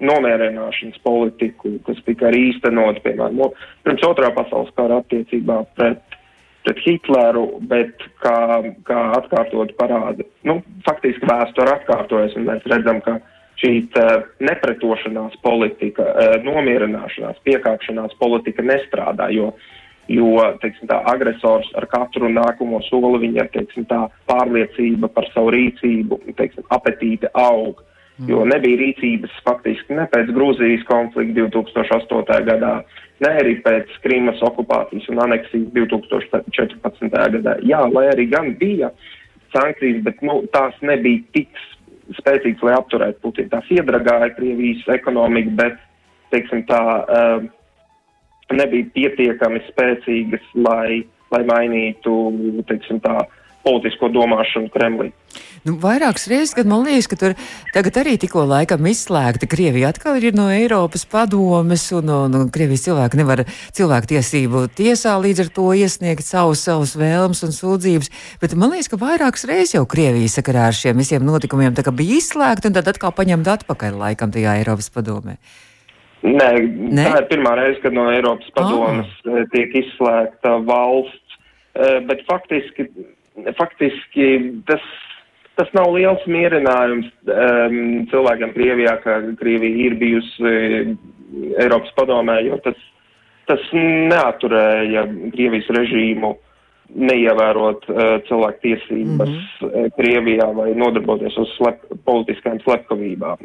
nomierināšanas 0.00 1.00
politiku, 1.04 1.74
kas 1.86 1.98
tika 2.06 2.28
arī 2.30 2.48
īstenot, 2.52 3.02
piemēram, 3.04 3.36
no, 3.40 3.50
pirms 3.84 4.04
otrā 4.08 4.30
pasaules 4.36 4.70
kara 4.78 5.00
attiecībā 5.02 5.58
pret, 5.76 6.18
pret 6.64 6.82
Hitleru, 6.86 7.46
bet 7.68 8.06
kā, 8.22 8.38
kā 8.88 9.00
atkārtot 9.18 9.74
parāda, 9.80 10.24
nu, 10.48 10.60
faktiski 10.86 11.28
vēsture 11.28 11.74
atkārtojas, 11.74 12.38
un 12.38 12.48
mēs 12.48 12.64
redzam, 12.72 13.02
ka 13.04 13.18
šī 13.58 13.72
nepretošanās 14.46 15.34
politika, 15.42 16.06
nomierināšanās, 16.46 17.42
piekāpšanās 17.44 18.14
politika 18.22 18.62
nestrādā, 18.64 19.32
jo 19.34 19.50
uh, 19.50 19.68
jo 20.08 20.30
teiksim, 20.62 20.88
tā, 20.90 20.98
agresors 21.12 21.68
ar 21.78 21.86
katru 21.90 22.30
nākamo 22.32 22.80
soli 22.88 23.26
viņa 23.26 23.48
teiksim, 23.54 23.86
tā, 23.90 24.06
pārliecība 24.30 25.10
par 25.12 25.28
savu 25.34 25.52
rīcību, 25.54 26.22
teiksim, 26.38 26.66
apetīte 26.74 27.30
aug. 27.36 27.82
Mm. 28.18 28.30
Jo 28.32 28.44
nebija 28.50 28.80
rīcības 28.80 29.34
faktiski 29.46 29.94
ne 29.94 30.08
pēc 30.10 30.32
Grūzijas 30.34 30.82
konflikta 30.88 31.44
2008. 31.54 32.40
gadā, 32.48 32.72
ne 33.22 33.30
arī 33.42 33.58
pēc 33.62 33.92
Krīmas 34.02 34.42
okupācijas 34.48 35.06
un 35.12 35.22
aneksijas 35.28 35.68
2014. 35.76 37.14
gadā. 37.36 37.58
Jā, 37.62 37.84
lai 37.92 38.08
arī 38.10 38.26
gan 38.32 38.54
bija 38.58 38.90
sankcijas, 39.54 40.02
bet 40.08 40.24
nu, 40.26 40.40
tās 40.54 40.74
nebija 40.82 41.22
tik 41.36 41.62
spēcīgas, 42.18 42.64
lai 42.64 42.74
apturētu 42.78 43.22
Putinu. 43.22 43.52
Tās 43.52 43.70
iedragāja 43.76 44.32
Krievijas 44.36 44.82
ekonomiku, 44.98 45.54
bet, 45.60 45.78
teiksim 46.32 46.64
tā, 46.68 46.82
uh, 47.04 47.46
nebija 48.56 48.88
pietiekami 48.94 49.60
spēcīgas, 49.68 50.46
lai, 50.56 51.02
lai 51.34 51.42
mainītu, 51.48 52.14
teiksim 52.68 53.02
tā, 53.04 53.20
politisko 53.68 54.08
domāšanu 54.12 54.70
Kremlī. 54.72 55.10
Nu, 55.66 55.74
vairākas 55.82 56.28
reizes, 56.30 56.54
kad 56.56 56.68
man 56.70 56.86
liekas, 56.86 57.08
ka 57.10 57.18
tur 57.18 57.34
tagad 57.74 57.98
arī 58.00 58.14
tikko 58.20 58.44
laikam 58.48 58.86
izslēgta 58.88 59.48
Krievija 59.50 59.90
atkal 59.92 60.16
ir 60.22 60.36
no 60.38 60.46
Eiropas 60.54 61.04
padomes, 61.10 61.84
un, 61.98 62.08
un, 62.14 62.36
un 62.38 62.50
Krievijas 62.54 62.86
cilvēki 62.86 63.20
nevar 63.20 63.44
cilvēku 63.76 64.12
tiesību 64.14 64.64
tiesā 64.78 65.16
līdz 65.20 65.44
ar 65.44 65.52
to 65.58 65.68
iesniegt 65.76 66.24
savus, 66.24 66.64
savus 66.64 66.94
vēlmes 66.98 67.44
un 67.44 67.54
sūdzības. 67.56 68.12
Bet 68.40 68.56
man 68.56 68.72
liekas, 68.72 68.90
ka 68.92 69.00
vairākas 69.02 69.48
reizes 69.50 69.76
jau 69.76 69.84
Krievija 69.90 70.32
sakarā 70.38 70.68
ar 70.70 70.78
šiem 70.78 71.02
visiem 71.02 71.26
notikumiem 71.26 71.76
bija 71.76 72.20
izslēgta 72.22 72.70
un 72.70 72.78
tad 72.78 72.88
atkal 72.94 73.12
paņemta 73.12 73.58
atpakaļ 73.58 73.98
laikam 74.06 74.32
tajā 74.32 74.60
Eiropas 74.62 74.92
padomē. 74.94 75.36
Nē, 76.22 76.48
Nē, 76.98 77.04
tā 77.04 77.18
ir 77.20 77.28
pirmā 77.30 77.52
reize, 77.58 77.78
kad 77.82 77.94
no 77.94 78.08
Eiropas 78.10 78.48
padomas 78.56 79.10
oh. 79.26 79.38
tiek 79.52 79.74
izslēgta 79.84 80.56
valsts, 80.66 81.36
eh, 81.78 82.00
bet 82.08 82.24
faktiski, 82.26 82.88
faktiski 83.58 84.26
tas, 84.66 84.82
tas 85.60 85.70
nav 85.78 85.92
liels 85.94 86.24
mierinājums 86.26 87.06
um, 87.30 87.78
cilvēkiem 88.10 88.54
Krievijā, 88.56 88.96
ka 89.04 89.20
Krievija 89.38 89.86
ir 89.86 89.96
bijusi 90.00 90.52
Eiropas 91.62 91.94
padomē, 91.94 92.40
jo 92.48 92.58
tas, 92.66 92.82
tas 93.46 93.62
neaturēja 93.76 95.06
Krievijas 95.36 95.70
režīmu 95.78 96.34
neievērot 96.88 97.84
cilvēku 98.26 98.62
tiesības 98.62 99.28
mm 99.28 99.42
-hmm. 99.60 99.90
Krievijā 99.98 100.46
vai 100.56 100.70
nodarboties 100.74 101.36
uz 101.36 101.52
slep, 101.58 101.84
politiskām 102.04 102.58
slepkavībām. 102.64 103.44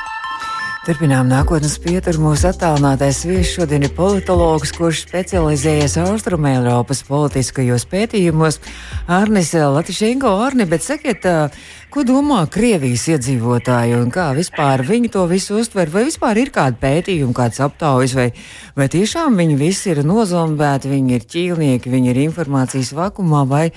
Turpinām 0.81 1.27
nākotnes 1.29 1.75
pieturu. 1.77 2.23
Mūsu 2.23 2.47
attālinātais 2.49 3.19
viesis 3.29 3.51
šodien 3.53 3.83
ir 3.85 3.91
politologs, 3.93 4.71
kurš 4.73 5.03
specializējies 5.03 5.99
Austrumēropas 6.01 7.03
politiskajos 7.05 7.85
pētījumos. 7.91 8.57
Arnis 9.05 9.53
Latišenko, 9.53 10.31
Arni, 10.41 10.65
bet 10.65 10.81
sakiet, 10.81 11.29
ko 11.93 12.07
domā 12.07 12.47
Krievijas 12.49 13.05
iedzīvotāji 13.13 13.93
un 13.99 14.09
kā 14.09 14.31
vispār 14.33 14.81
viņi 14.89 15.13
to 15.13 15.29
visu 15.29 15.61
uztver? 15.61 15.93
Vai 15.93 16.07
vispār 16.09 16.41
ir 16.41 16.49
kādi 16.55 16.81
pētījumi, 16.81 17.37
kāds 17.37 17.61
aptaujas, 17.61 18.17
vai, 18.17 18.31
vai 18.73 18.89
tiešām 18.89 19.37
viņi 19.37 19.61
visi 19.61 19.93
ir 19.93 20.01
nozombēti, 20.01 20.95
viņi 20.97 21.19
ir 21.19 21.31
ķīlnieki, 21.35 21.93
viņi 21.93 22.15
ir 22.15 22.25
informācijas 22.25 22.95
vakumā, 22.97 23.45
vai 23.45 23.67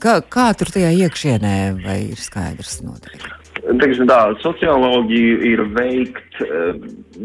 kā, 0.00 0.22
kā 0.24 0.54
tur 0.56 0.72
tajā 0.72 0.96
iekšienē, 1.04 1.58
vai 1.84 2.06
ir 2.14 2.30
skaidrs 2.30 2.80
noteikti? 2.80 3.35
Teiksim, 3.74 4.06
tā, 4.08 4.18
socioloģiju 4.42 5.38
ir 5.50 5.62
veikt 5.74 6.42
eh, 6.44 6.76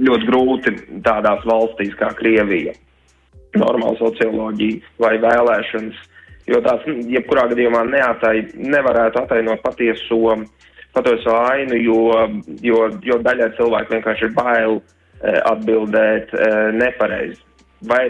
ļoti 0.07 0.29
grūti 0.29 0.73
tādās 1.05 1.43
valstīs 1.47 1.93
kā 1.99 2.11
Krievija. 2.17 2.73
Normāla 3.59 3.97
socioloģija 3.99 4.79
vai 5.03 5.17
vēlēšanas, 5.21 5.99
jo 6.47 6.61
tās 6.63 6.87
jebkurā 6.87 7.49
gadījumā 7.51 7.83
neatai, 7.89 8.35
nevarētu 8.55 9.21
atainot 9.21 9.61
patieso, 9.65 10.37
patieso 10.95 11.35
ainu, 11.51 11.77
jo, 11.77 12.01
jo, 12.63 12.81
jo 13.05 13.19
daļai 13.27 13.51
cilvēku 13.59 13.97
vienkārši 13.97 14.27
ir 14.29 14.35
bail 14.37 14.79
eh, 14.79 15.39
atbildēt 15.51 16.35
eh, 16.35 16.59
nepareizi. 16.79 17.41
Vai 17.89 18.03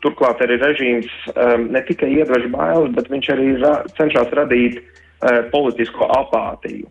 turklāt 0.00 0.40
arī 0.40 0.56
režīms 0.56 1.10
ne 1.68 1.82
tikai 1.84 2.06
iedvež 2.14 2.46
bailes, 2.48 2.94
bet 2.96 3.10
viņš 3.12 3.26
arī 3.34 3.48
ra 3.60 3.74
cenšas 3.98 4.30
radīt 4.32 4.78
politisko 5.52 6.08
apātiju. 6.16 6.88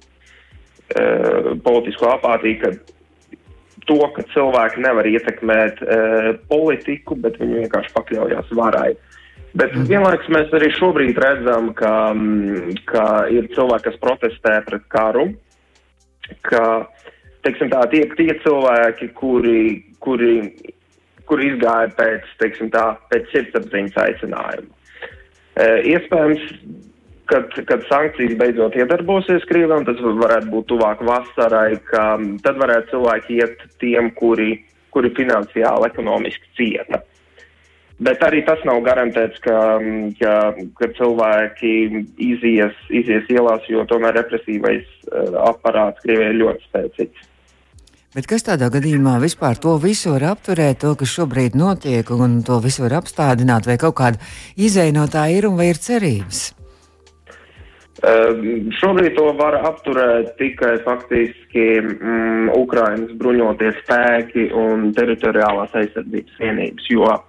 Uh, 0.87 1.57
politisko 1.65 2.13
apātiju, 2.13 2.61
ka 2.61 2.69
to, 3.89 3.97
ka 4.15 4.23
cilvēki 4.31 4.79
nevar 4.85 5.07
ietekmēt 5.09 5.81
uh, 5.83 6.29
politiku, 6.47 7.17
bet 7.19 7.35
viņi 7.41 7.65
vienkārši 7.65 7.91
pakļaujas 7.91 8.53
varai. 8.55 8.93
Bet 9.51 9.75
mm. 9.75 9.83
vienlaikus 9.89 10.31
mēs 10.31 10.55
arī 10.55 10.69
šobrīd 10.77 11.19
redzam, 11.19 11.73
ka, 11.75 11.91
ka 12.87 13.03
ir 13.35 13.49
cilvēki, 13.51 13.89
kas 13.89 13.99
protestē 13.99 14.55
pret 14.69 14.87
karu, 14.95 15.27
ka 16.47 16.63
teiksim, 17.43 17.67
tā, 17.75 17.83
tie, 17.91 18.05
tie 18.15 18.31
cilvēki, 18.47 19.11
kuri, 19.19 19.61
kuri, 19.99 20.33
kuri 21.27 21.51
izgāja 21.51 21.91
pēc, 21.99 22.31
teiksim, 22.39 22.71
tā, 22.71 22.93
pēc 23.11 23.27
sirdsapziņas 23.35 24.03
aicinājuma. 24.07 24.71
Uh, 25.57 25.79
iespējams, 25.83 26.47
kad, 27.29 27.51
kad 27.69 27.83
sankcijas 27.89 28.37
beidzot 28.39 28.75
iedarbosies 28.79 29.45
Krievijam, 29.49 29.85
tas 29.87 29.99
varētu 30.01 30.49
būt 30.53 30.69
tuvāk 30.71 31.03
vasarai, 31.07 31.77
ka 31.89 32.15
tad 32.45 32.59
varētu 32.61 32.95
cilvēki 32.95 33.37
iet 33.41 33.61
tiem, 33.83 34.09
kuri, 34.17 34.55
kuri 34.95 35.13
finansiāli, 35.17 35.91
ekonomiski 35.91 36.51
cieta. 36.59 37.03
Bet 37.97 38.21
arī 38.21 38.43
tas 38.45 38.61
nav 38.67 38.83
garantēts, 38.85 39.39
ka, 39.41 39.57
ka, 40.19 40.33
ka 40.77 40.89
cilvēki 40.99 41.71
izies, 42.21 42.75
izies 42.93 43.31
ielās, 43.33 43.65
jo 43.71 43.87
tomēr 43.89 44.13
represīvais 44.19 44.85
uh, 44.85 45.39
aparāts 45.47 46.03
Krievijai 46.03 46.35
ir 46.35 46.39
ļoti 46.43 46.69
spēcīgs. 46.69 47.25
Bet 48.17 48.29
kas 48.29 48.45
tādā 48.45 48.69
gadījumā 48.73 49.17
vispār 49.21 49.57
to 49.61 49.75
visu 49.81 50.13
var 50.13 50.31
apturēt, 50.31 50.79
to, 50.81 50.93
kas 50.97 51.11
šobrīd 51.11 51.57
notiek, 51.57 52.07
un 52.13 52.39
to 52.45 52.61
visu 52.63 52.85
var 52.85 52.99
apstādināt, 53.01 53.67
vai 53.69 53.75
kaut 53.81 53.97
kāda 53.97 54.21
izēja 54.55 54.95
no 54.95 55.09
tā 55.11 55.27
ir 55.33 55.49
un 55.49 55.57
vai 55.59 55.71
ir 55.73 55.81
cerības? 55.81 56.56
Uh, 57.97 58.69
šobrīd 58.77 59.15
to 59.17 59.31
var 59.39 59.55
apturēt 59.65 60.35
tikai 60.37 60.75
faktiski 60.85 61.63
mm, 61.81 62.51
Ukrainas 62.53 63.15
bruņoties 63.17 63.79
spēki 63.81 64.51
un 64.53 64.91
teritoriālās 64.93 65.73
aizsardzības 65.81 66.35
vienības, 66.37 66.85
jo 66.93 67.07
uh, 67.09 67.23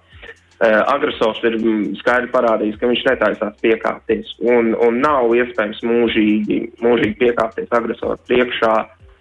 agresors 0.93 1.41
ir 1.49 1.57
skaidri 2.03 2.29
parādījis, 2.35 2.77
ka 2.77 2.91
viņš 2.91 3.01
netaisās 3.07 3.57
piekāpties 3.65 4.35
un, 4.45 4.75
un 4.77 5.01
nav 5.01 5.33
iespējams 5.39 5.81
mūžīgi, 5.89 6.59
mūžīgi 6.85 7.17
piekāpties 7.23 7.73
agresoru 7.73 8.21
priekšā. 8.29 8.75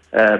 Uh, 0.08 0.36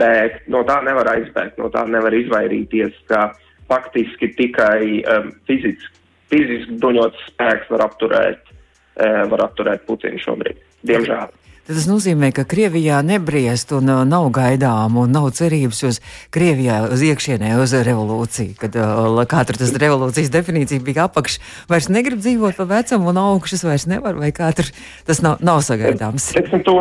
bēgt, 0.00 0.46
no 0.52 0.62
tā 0.68 0.78
nevar 0.84 1.10
aizbēgt, 1.12 1.58
no 1.60 1.68
tā 1.72 1.82
nevar 1.88 2.14
izvairīties, 2.16 2.94
ka 3.08 3.30
faktiski 3.68 4.30
tikai 4.36 5.00
um, 5.04 5.32
fiziski, 5.48 5.90
fiziski 6.32 6.78
bruņots 6.80 7.26
spēks 7.32 7.72
var 7.72 7.84
apturēt, 7.88 8.55
var 8.96 9.48
apturēt 9.50 9.84
Putinu 9.88 10.20
šobrīd. 10.22 10.62
Diemžēl. 10.86 11.34
Tas 11.66 11.88
nozīmē, 11.90 12.28
ka 12.30 12.44
Krievijā 12.46 13.00
nebriest 13.02 13.72
un 13.74 13.90
uh, 13.90 14.04
nav 14.06 14.28
gaidām 14.30 15.00
un 15.02 15.10
nav 15.10 15.32
cerības 15.34 15.80
uz 15.88 15.96
Krievijā, 16.30 16.76
uz 16.94 17.02
iekšienē, 17.02 17.56
uz 17.58 17.74
revolūciju. 17.74 18.54
Kad 18.60 18.78
kā 19.26 19.40
tur 19.48 19.58
tas 19.58 19.72
revolūcijas 19.74 20.30
definīcija 20.30 20.84
bija 20.86 21.08
apakš, 21.08 21.40
vairs 21.66 21.90
negrib 21.90 22.22
dzīvot 22.22 22.54
pa 22.60 22.68
vecumu 22.70 23.10
un 23.10 23.18
augšas 23.24 23.66
vairs 23.66 23.88
nevar, 23.90 24.14
vai 24.14 24.30
tur 24.30 24.70
tas 25.10 25.22
nav, 25.26 25.42
nav 25.42 25.58
sagaidāms. 25.66 26.28
Teiksim, 26.38 26.62
to, 26.68 26.76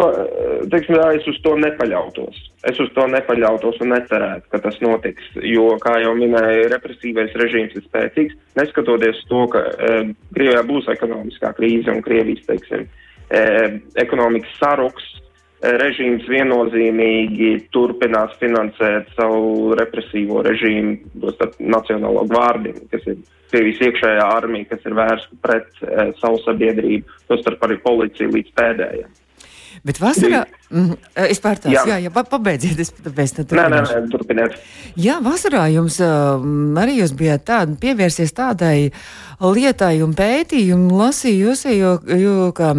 teiksim, 0.71 0.97
jā, 0.99 1.07
es 1.19 1.29
uz 1.31 1.39
to 1.45 1.55
nepaļautos. 1.61 2.41
Es 2.65 2.79
uz 2.81 2.91
to 2.95 3.05
nepaļautos 3.11 3.79
un 3.83 3.93
necerētu, 3.93 4.49
ka 4.51 4.59
tas 4.63 4.77
notiks, 4.81 5.31
jo, 5.45 5.69
kā 5.83 5.99
jau 6.01 6.15
minēja, 6.17 6.69
represīvais 6.73 7.35
režīms 7.39 7.77
ir 7.77 7.85
spēcīgs, 7.85 8.37
neskatoties 8.57 9.23
to, 9.29 9.45
ka 9.53 9.65
uh, 9.69 10.13
Krievijā 10.37 10.63
būs 10.67 10.89
ekonomiskā 10.95 11.53
krīze 11.57 11.93
un 11.93 12.01
Krievijas, 12.05 12.47
teiksim, 12.49 12.87
E, 13.29 13.79
ekonomikas 13.97 14.51
saruks, 14.59 15.05
e, 15.57 15.71
režīms 15.81 16.27
viennozīmīgi 16.29 17.51
turpinās 17.73 18.35
finansēt 18.41 19.09
savu 19.17 19.73
represīvo 19.79 20.43
režīmu, 20.45 20.97
tos 21.23 21.57
nacionālo 21.59 22.27
gvārdi, 22.29 22.75
kas 22.91 23.07
ir 23.09 23.23
Krievijas 23.49 23.81
iekšējā 23.87 24.29
armija, 24.35 24.69
kas 24.73 24.85
ir 24.85 24.97
vērsta 24.97 25.39
pret 25.41 25.81
e, 25.81 26.09
savu 26.21 26.41
sabiedrību, 26.45 27.21
tostarp 27.31 27.65
arī 27.65 27.79
policiju 27.81 28.33
līdz 28.35 28.53
pēdējiem. 28.61 29.13
Bet 29.85 29.99
vasarā, 30.01 30.39
mm, 30.73 30.95
es 31.29 31.37
pārtāju, 31.43 31.75
jā, 31.75 31.83
jā, 31.91 31.97
jā 32.07 32.11
pabeidziet, 32.15 32.79
es 32.81 32.89
tāpēc 33.05 33.35
nē, 33.53 33.65
nē, 33.69 33.81
nē, 33.85 33.99
turpiniet. 34.09 34.55
Jā, 34.97 35.19
vasarā 35.21 35.67
jums 35.69 35.99
arī 36.01 36.95
jūs 36.97 37.13
bijāt 37.13 37.43
tādi, 37.45 37.77
pievērsies 37.83 38.33
tādai 38.33 38.89
lietai 39.43 39.99
un 40.01 40.15
pētījumu 40.17 40.97
lasīju, 40.97 41.53
jo, 41.75 41.91
jo 42.17 42.47
ka, 42.57 42.71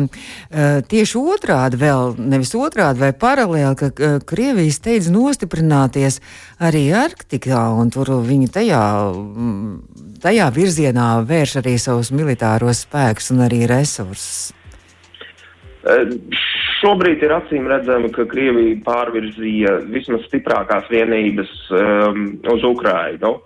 tieši 0.90 1.22
otrādi 1.36 1.78
vēl, 1.84 2.16
nevis 2.18 2.56
otrādi 2.58 3.04
vai 3.04 3.12
paralēli, 3.14 3.78
ka 3.78 4.10
Krievija 4.26 4.74
steidz 4.74 5.06
nostiprināties 5.14 6.18
arī 6.58 6.88
Arktikā, 6.90 7.68
un 7.78 7.94
tur 7.94 8.16
viņi 8.26 8.50
tajā, 8.58 8.82
tajā 10.26 10.50
virzienā 10.58 11.08
vērš 11.28 11.58
arī 11.62 11.78
savus 11.78 12.10
militāros 12.10 12.82
spēkus 12.88 13.30
un 13.30 13.46
arī 13.46 13.62
resursus. 13.70 14.48
Šobrīd 16.76 17.22
ir 17.24 17.32
acīm 17.32 17.68
redzama, 17.70 18.10
ka 18.12 18.26
Krievija 18.28 18.76
pārvirzīja 18.84 19.76
vismaz 19.88 20.26
stiprākās 20.26 20.88
vienības 20.92 21.52
um, 21.72 22.26
uz 22.52 22.66
Ukrainu. 22.68 23.36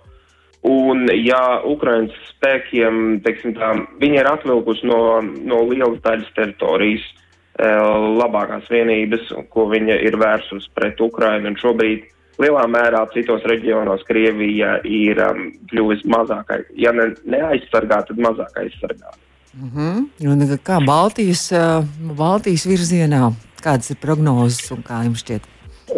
Un, 0.67 1.07
ja 1.15 1.61
Ukraiņas 1.65 2.17
spēkiem, 2.35 3.21
teiksim 3.25 3.55
tā, 3.57 3.71
viņi 4.01 4.19
ir 4.21 4.29
atvilkusi 4.29 4.85
no, 4.89 4.99
no 5.21 5.63
lielas 5.69 6.01
daļas 6.03 6.29
teritorijas 6.35 7.07
uh, 7.07 8.11
labākās 8.19 8.67
vienības, 8.69 9.31
ko 9.53 9.65
viņa 9.71 9.97
ir 10.05 10.19
vērsus 10.21 10.67
pret 10.75 11.01
Ukrainu, 11.01 11.53
un 11.53 11.57
šobrīd 11.61 12.05
lielā 12.41 12.67
mērā 12.69 13.05
citos 13.15 13.47
reģionos 13.49 14.05
Krievija 14.09 14.77
ir 14.85 15.23
um, 15.25 15.49
kļuvis 15.71 16.05
mazāk, 16.11 16.53
ja 16.77 16.93
ne, 16.93 17.13
neaizsargāta, 17.25 18.11
tad 18.11 18.25
mazāk 18.27 18.63
aizsargāta. 18.65 19.17
Mm 19.53 19.69
-hmm. 19.75 20.29
Un 20.31 20.57
kā 20.63 20.85
Baltijas, 20.85 21.51
uh, 21.51 21.85
Baltijas 22.17 22.65
virzienā, 22.65 23.33
kādas 23.63 23.91
ir 23.91 23.97
prognozes 24.01 24.71
un 24.71 24.83
kā 24.83 25.03
jums 25.03 25.23
šķiet? 25.23 25.43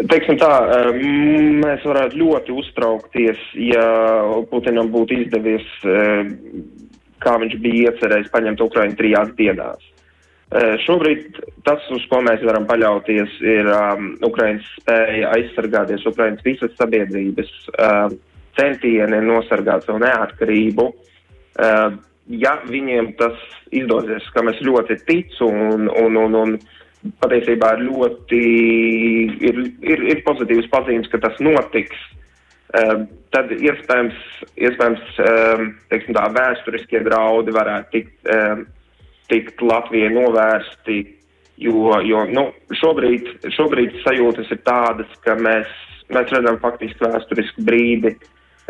Teiksim 0.10 0.38
tā, 0.42 0.54
uh, 0.62 0.96
mēs 1.66 1.86
varētu 1.86 2.18
ļoti 2.18 2.52
uztraukties, 2.52 3.38
ja 3.54 3.86
Putinam 4.50 4.90
būtu 4.90 5.22
izdevies, 5.22 5.68
uh, 5.86 6.26
kā 7.20 7.38
viņš 7.40 7.58
bija 7.62 7.92
iecerējis, 7.92 8.32
paņemt 8.32 8.62
Ukraiņu 8.62 8.96
trijās 8.96 9.30
dienās. 9.38 9.94
Šobrīd 10.86 11.40
tas, 11.66 11.82
uz 11.90 12.04
ko 12.12 12.20
mēs 12.22 12.44
varam 12.46 12.68
paļauties, 12.70 13.40
ir 13.42 13.70
um, 13.74 14.12
Ukraiņas 14.22 14.66
spēja 14.82 15.32
aizsargāties, 15.34 16.06
Ukraiņas 16.06 16.46
visas 16.46 16.76
sabiedrības 16.78 17.50
uh, 17.74 18.14
centieni 18.60 19.22
nosargāt 19.26 19.88
savu 19.88 20.04
neatkarību. 20.04 20.86
Uh, 21.58 21.98
ja 22.28 22.58
viņiem 22.68 23.14
tas 23.20 23.38
izdosies, 23.74 24.26
kam 24.36 24.50
es 24.52 24.62
ļoti 24.64 25.00
ticu 25.08 25.50
un, 25.50 25.90
un, 25.90 26.18
un, 26.20 26.38
un 26.40 26.58
patiesībā 27.24 27.74
ir 27.78 27.86
ļoti, 27.90 28.44
ir, 29.50 29.62
ir, 29.84 30.06
ir 30.14 30.22
pozitīvas 30.28 30.70
pazīmes, 30.72 31.10
ka 31.12 31.20
tas 31.24 31.40
notiks, 31.44 31.98
uh, 32.78 33.04
tad 33.36 33.52
iespējams, 33.58 34.20
iespējams 34.56 35.20
uh, 35.24 35.66
teiksim 35.92 36.16
tā, 36.18 36.30
vēsturiskie 36.38 37.04
draudi 37.08 37.56
varētu 37.56 37.92
tikt, 37.98 38.16
uh, 38.32 38.64
tikt 39.32 39.64
Latvijai 39.64 40.14
novērsti, 40.16 41.02
jo, 41.64 41.98
jo 42.08 42.24
nu, 42.32 42.48
šobrīd, 42.80 43.50
šobrīd 43.56 44.00
sajūtas 44.06 44.54
ir 44.54 44.64
tādas, 44.64 45.12
ka 45.26 45.36
mēs, 45.40 45.72
mēs 46.14 46.32
redzam 46.36 46.62
faktiski 46.64 47.04
vēsturisku 47.04 47.68
brīdi, 47.68 48.16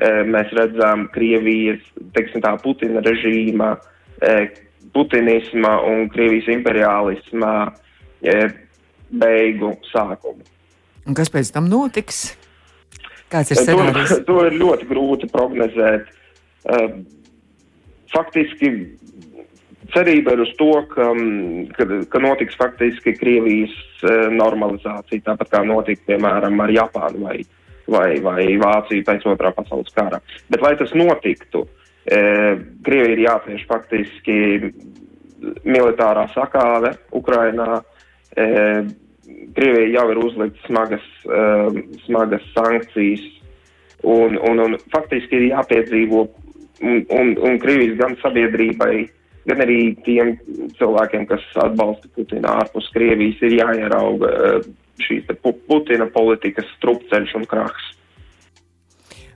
mēs 0.01 0.53
redzam 0.57 1.07
Krievijas, 1.13 1.81
teiksim 2.15 2.41
tā, 2.43 2.55
Putina 2.63 3.03
režīma, 3.05 3.75
putinisma 4.93 5.75
un 5.85 6.07
Krievijas 6.13 6.49
imperialisma 6.53 7.53
beigu 9.13 9.75
sākumu. 9.91 10.41
Un 11.03 11.17
kas 11.17 11.29
pēc 11.29 11.51
tam 11.53 11.67
notiks? 11.69 12.25
Kāds 13.31 13.53
ir 13.53 13.61
scenārijs? 13.61 14.17
To, 14.23 14.25
to 14.29 14.49
ir 14.49 14.57
ļoti 14.61 14.89
grūti 14.89 15.29
prognozēt. 15.33 16.09
Faktiski 18.13 18.69
cerība 19.93 20.33
ir 20.33 20.45
uz 20.45 20.53
to, 20.57 20.71
ka, 20.89 21.09
ka, 21.77 21.87
ka 22.09 22.21
notiks 22.23 22.57
faktiski 22.57 23.13
Krievijas 23.19 23.75
normalizācija, 24.33 25.25
tāpat 25.27 25.51
kā 25.53 25.61
notika, 25.67 26.07
piemēram, 26.13 26.61
ar 26.63 26.73
Japānu 26.81 27.27
vai 27.27 27.43
Japānu 27.43 27.62
vai, 27.87 28.19
vai 28.23 28.45
Vāciju 28.61 29.05
pēc 29.07 29.25
otrā 29.29 29.53
pasaules 29.55 29.93
kara. 29.95 30.19
Bet, 30.49 30.61
lai 30.63 30.75
tas 30.79 30.93
notiktu, 30.97 31.65
e, 32.05 32.19
Krievija 32.85 33.15
ir 33.15 33.23
jāpieš 33.27 33.65
faktiski 33.69 34.37
militārā 35.67 36.27
sakāve 36.33 36.95
Ukrainā. 37.15 37.81
E, 38.35 38.45
Krievija 39.53 39.99
jau 39.99 40.05
ir 40.11 40.21
uzlikta 40.23 40.67
smagas, 40.67 41.09
e, 41.25 41.41
smagas 42.05 42.45
sankcijas, 42.55 43.25
un, 44.03 44.37
un, 44.37 44.63
un 44.67 44.77
faktiski 44.93 45.39
ir 45.39 45.49
jāpiedzīvo, 45.51 46.23
un, 46.83 47.03
un, 47.09 47.35
un 47.39 47.59
Krievijas 47.63 47.99
gan 47.99 48.15
sabiedrībai, 48.23 48.95
gan 49.49 49.63
arī 49.63 49.79
tiem 50.07 50.37
cilvēkiem, 50.79 51.27
kas 51.27 51.43
atbalsta 51.65 52.07
Putinu 52.15 52.47
ārpus 52.51 52.87
Krievijas, 52.95 53.43
ir 53.43 53.59
jāierauga 53.59 54.31
šīs 55.01 55.27
Putina 55.67 56.07
politikas 56.13 56.69
strupceļš 56.77 57.35
un 57.39 57.49
krahs. 57.49 57.89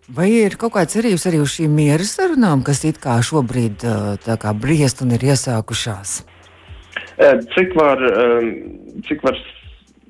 Vai 0.08 0.30
ir 0.32 0.56
kaut 0.56 0.78
kāds 0.78 0.96
cerības 0.96 1.26
arī 1.28 1.42
uz 1.44 1.52
šīm 1.58 1.74
miera 1.76 2.06
sarunām, 2.08 2.62
kas 2.64 2.86
it 2.88 3.00
kā 3.04 3.18
šobrīd 3.20 3.84
kā 4.24 4.54
briest 4.56 5.04
un 5.04 5.12
ir 5.18 5.26
iesākušās? 5.34 6.22
Cik 7.18 7.74
var, 7.76 8.00
cik 9.04 9.26
var 9.26 9.36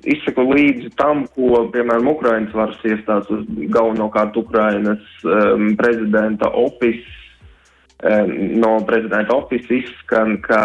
izsaku 0.06 0.44
līdzi 0.52 0.92
tam, 0.98 1.24
ko, 1.34 1.64
piemēram, 1.72 2.10
Ukrainas 2.12 2.54
varas 2.54 2.78
iestādes, 2.86 3.46
galvenokārt 3.74 4.36
Ukrainas 4.38 5.02
um, 5.24 5.72
prezidenta 5.78 6.50
opis, 6.54 7.02
um, 8.04 8.32
no 8.62 8.76
prezidenta 8.88 9.36
opis 9.36 9.66
izskan, 9.80 10.38
ka 10.44 10.62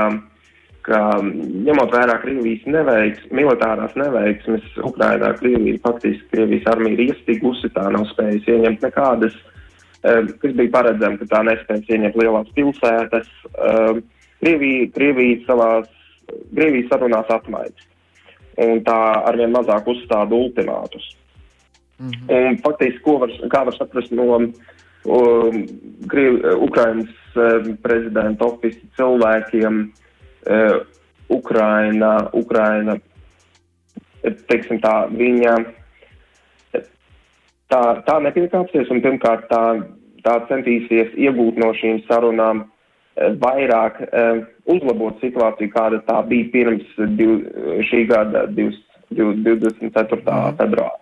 ka 0.84 1.00
ņemot 1.24 1.94
vērā 1.96 2.18
Krievijas 2.24 2.66
neveiksmes, 2.68 3.32
militārās 3.36 3.96
neveiksmes, 4.00 4.66
Ukrainā 4.84 5.32
Krievija 5.40 5.80
faktiski 5.86 6.30
Krievijas 6.34 6.70
armija 6.74 6.98
ir 6.98 7.06
iestigusi, 7.08 7.72
tā 7.76 7.88
nav 7.94 8.06
spējusi 8.12 8.56
ieņemt 8.58 8.86
nekādas, 8.88 9.38
um, 10.04 10.30
kas 10.44 10.56
bija 10.60 10.74
paredzama, 10.76 11.20
ka 11.22 11.30
tā 11.32 11.42
nespēs 11.48 11.90
ieņemt 11.90 12.20
lielās 12.20 12.54
pilsētas. 12.58 13.32
Um, 13.56 14.04
Krievija, 14.44 14.92
Krievija 14.98 15.42
savās, 15.48 15.90
Krievija 16.54 16.92
sarunās 16.92 17.32
atmaiņas, 17.32 17.90
un 18.68 18.84
tā 18.88 19.02
arvien 19.32 19.56
mazāk 19.56 19.88
uzstāda 19.96 20.36
ultimātus. 20.36 21.14
-hmm. 22.04 22.48
Un 22.48 22.58
faktiski, 22.64 23.02
ko 23.04 23.18
var, 23.24 23.34
kā 23.50 23.66
var 23.66 23.76
saprast 23.78 24.12
no 24.12 24.28
um, 24.36 24.54
Ukrainas 26.60 27.12
um, 27.36 27.76
prezidenta 27.84 28.46
ofisa 28.46 28.80
cilvēkiem, 28.98 29.84
Ukraina, 31.34 32.12
Ukraina, 32.36 32.98
teiksim 34.50 34.80
tā, 34.84 34.94
viņa 35.12 35.56
tā, 37.72 37.82
tā 38.08 38.20
nepiekāpsies 38.28 38.92
un 38.94 39.02
pirmkārt 39.04 39.48
tā, 39.52 39.64
tā 40.26 40.36
centīsies 40.52 41.16
iegūt 41.16 41.60
no 41.62 41.74
šīm 41.80 42.04
sarunām 42.08 42.66
vairāk 43.16 44.00
uzlabot 44.70 45.20
situāciju, 45.22 45.72
kāda 45.74 46.02
tā 46.08 46.22
bija 46.28 46.50
pirms 46.54 46.86
div, 47.18 47.44
šī 47.90 48.06
gada 48.10 48.48
24. 48.50 50.22
Mm. 50.24 50.58
februāra. 50.58 50.98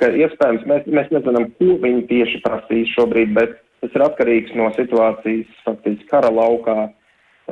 Ka 0.00 0.10
iespējams 0.10 0.66
mēs, 0.68 0.88
mēs 0.90 1.12
nezinām, 1.14 1.46
ko 1.58 1.78
viņi 1.80 2.02
tieši 2.10 2.42
prasīs 2.44 2.92
šobrīd, 2.96 3.32
bet 3.36 3.56
tas 3.80 3.94
ir 3.94 4.04
atkarīgs 4.04 4.52
no 4.58 4.68
situācijas 4.76 5.62
faktiski 5.64 6.08
kara 6.10 6.32
laukā, 6.34 6.90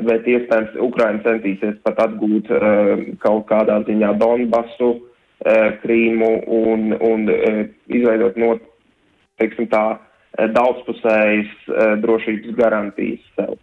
bet 0.00 0.26
iespējams 0.26 0.76
Ukraina 0.80 1.20
centīsies 1.24 1.80
pat 1.84 1.98
atgūt 2.06 2.52
uh, 2.52 3.08
kaut 3.20 3.48
kādā 3.50 3.82
ziņā 3.88 4.14
Donbasu, 4.20 4.94
Eh, 5.42 5.72
Krīmu 5.82 6.28
un, 6.46 6.92
un 7.02 7.26
eh, 7.32 7.64
izveidot 7.90 8.36
no, 8.38 8.52
teiksim 9.42 9.66
tā, 9.72 9.96
eh, 10.38 10.46
daudzpusējas 10.54 11.96
drošības 12.04 12.54
garantijas 12.60 13.24
sev. 13.34 13.56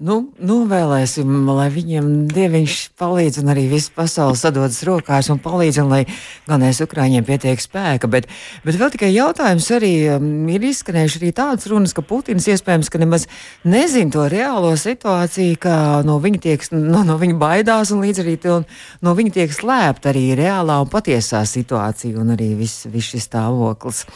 Nu, 0.00 0.14
novēlēsim, 0.40 1.28
lai 1.52 1.66
viņiem 1.68 2.06
dieviņš 2.32 2.76
palīdz 2.96 3.42
un 3.42 3.50
arī 3.52 3.66
viss 3.68 3.92
pasaules 3.92 4.40
sadodas 4.40 4.78
rokās 4.88 5.26
un 5.28 5.36
palīdz, 5.44 5.80
un 5.82 5.90
lai 5.92 6.06
es 6.70 6.80
Ukraiņiem 6.80 7.26
pietiek 7.28 7.60
spēka. 7.60 8.08
Bet, 8.08 8.30
bet 8.64 8.78
vēl 8.80 8.94
tikai 8.94 9.10
jautājums 9.12 9.68
arī 9.76 9.90
um, 10.14 10.30
ir 10.48 10.64
izskanējuši 10.70 11.20
arī 11.20 11.34
tādas 11.36 11.68
runas, 11.68 11.92
ka 11.92 12.00
Putins 12.00 12.48
iespējams, 12.48 12.88
ka 12.88 13.02
nemaz 13.02 13.28
nezin 13.68 14.08
to 14.14 14.24
reālo 14.32 14.72
situāciju, 14.72 15.60
ka 15.60 15.74
no 16.08 16.16
viņa 16.24 16.42
tiek, 16.48 16.64
no, 16.72 17.04
no 17.04 17.18
viņa 17.20 17.36
baidās 17.44 17.92
un 17.92 18.00
līdz 18.00 18.24
arī 18.24 18.38
to, 18.40 18.56
no 19.04 19.16
viņa 19.20 19.36
tiek 19.36 19.52
slēpta 19.52 20.14
arī 20.14 20.30
reālā 20.40 20.80
un 20.80 20.88
patiesā 20.88 21.44
situācija 21.44 22.16
un 22.24 22.32
arī 22.38 22.54
viss 22.64 22.88
vis 22.88 23.12
šis 23.12 23.28
stāvoklis. 23.28 24.06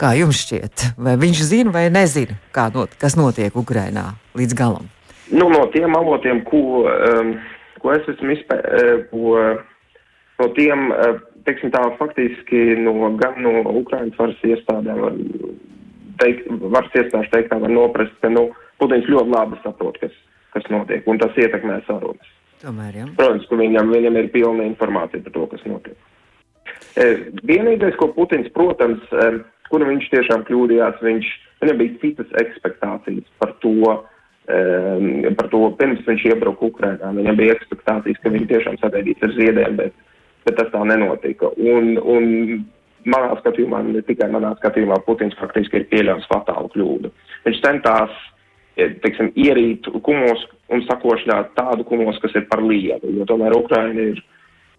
Kā 0.00 0.16
jums 0.16 0.40
šķiet? 0.40 0.88
Vai 0.96 1.20
viņš 1.20 1.46
zina 1.52 1.76
vai 1.76 1.90
nezina, 1.92 2.40
not, 2.72 2.96
kas 2.96 3.20
notiek 3.20 3.52
Ukrainā 3.52 4.14
līdz 4.40 4.56
galam? 4.56 4.88
Nu, 5.32 5.48
no 5.48 5.66
tiem 5.72 5.94
avotiem, 5.96 6.42
ko, 6.48 6.84
um, 6.84 7.36
ko 7.80 7.94
es 7.94 8.08
esmu 8.12 8.34
izpētījis, 8.34 9.06
ko 9.12 9.38
no 10.42 10.50
tiem, 10.58 10.90
uh, 10.92 11.16
teiksim 11.48 11.72
tā, 11.72 11.82
faktiski 12.00 12.74
no, 12.82 12.94
gan 13.20 13.40
no 13.44 13.62
Ukrainas 13.72 14.18
varas 14.20 14.44
iestādēm 14.44 15.00
var 15.00 15.18
teikt, 16.22 16.48
varas 16.72 16.96
iestādes 16.96 17.32
teikt, 17.32 17.50
tā 17.52 17.58
var 17.62 17.72
noprast, 17.72 18.14
ka, 18.22 18.30
nu, 18.32 18.48
Putins 18.80 19.06
ļoti 19.08 19.30
labi 19.30 19.58
saprot, 19.62 19.98
kas, 20.02 20.14
kas 20.56 20.66
notiek, 20.72 21.06
un 21.10 21.20
tas 21.22 21.36
ietekmē 21.38 21.80
sarunas. 21.88 22.32
Tomēr, 22.64 22.96
ja. 23.00 23.06
Protams, 23.18 23.46
ka 23.50 23.58
viņam, 23.60 23.92
viņam 23.92 24.18
ir 24.18 24.30
pilna 24.34 24.66
informācija 24.66 25.24
par 25.24 25.34
to, 25.34 25.46
kas 25.52 25.64
notiek. 25.68 25.98
E, 26.96 27.06
vienīgais, 27.46 27.96
ko 28.00 28.08
Putins, 28.16 28.48
protams, 28.54 29.04
kuru 29.70 29.88
viņš 29.90 30.08
tiešām 30.12 30.46
kļūdījās, 30.48 31.02
viņš, 31.04 31.30
viņam 31.62 31.80
bija 31.82 32.00
citas 32.02 32.34
ekspektācijas 32.40 33.28
par 33.42 33.54
to, 33.64 33.94
par 34.44 35.48
to, 35.52 35.60
pirms 35.78 36.04
viņš 36.04 36.26
iebruka 36.28 36.68
Ukrainā. 36.68 37.12
Viņam 37.16 37.38
bija 37.38 37.54
ekspektācijas, 37.56 38.20
ka 38.20 38.32
viņi 38.34 38.50
tiešām 38.50 38.76
sagaidīs 38.82 39.22
ar 39.24 39.32
ziediem, 39.38 39.78
bet, 39.80 39.94
bet 40.44 40.58
tas 40.58 40.68
tā 40.72 40.82
nenotika. 40.84 41.48
Un, 41.56 41.94
un 41.98 42.28
manā 43.08 43.32
skatījumā, 43.40 43.82
ne 43.88 44.04
tikai 44.04 44.28
manā 44.32 44.54
skatījumā, 44.58 45.00
Putins 45.06 45.36
faktiski 45.40 45.80
ir 45.80 45.88
pieļāvis 45.92 46.28
fatālu 46.30 46.70
kļūdu. 46.74 47.12
Viņš 47.48 47.64
centās 47.64 48.12
eh, 48.76 48.92
teiksim, 49.04 49.32
ierīt 49.36 49.88
kumos 50.04 50.44
un 50.72 50.84
sakošļāt 50.88 51.54
tādu 51.56 51.88
kumos, 51.88 52.20
kas 52.22 52.36
ir 52.36 52.48
par 52.50 52.64
lielu, 52.64 53.16
jo 53.16 53.28
tomēr 53.28 53.56
Ukraina 53.56 54.10
ir 54.12 54.22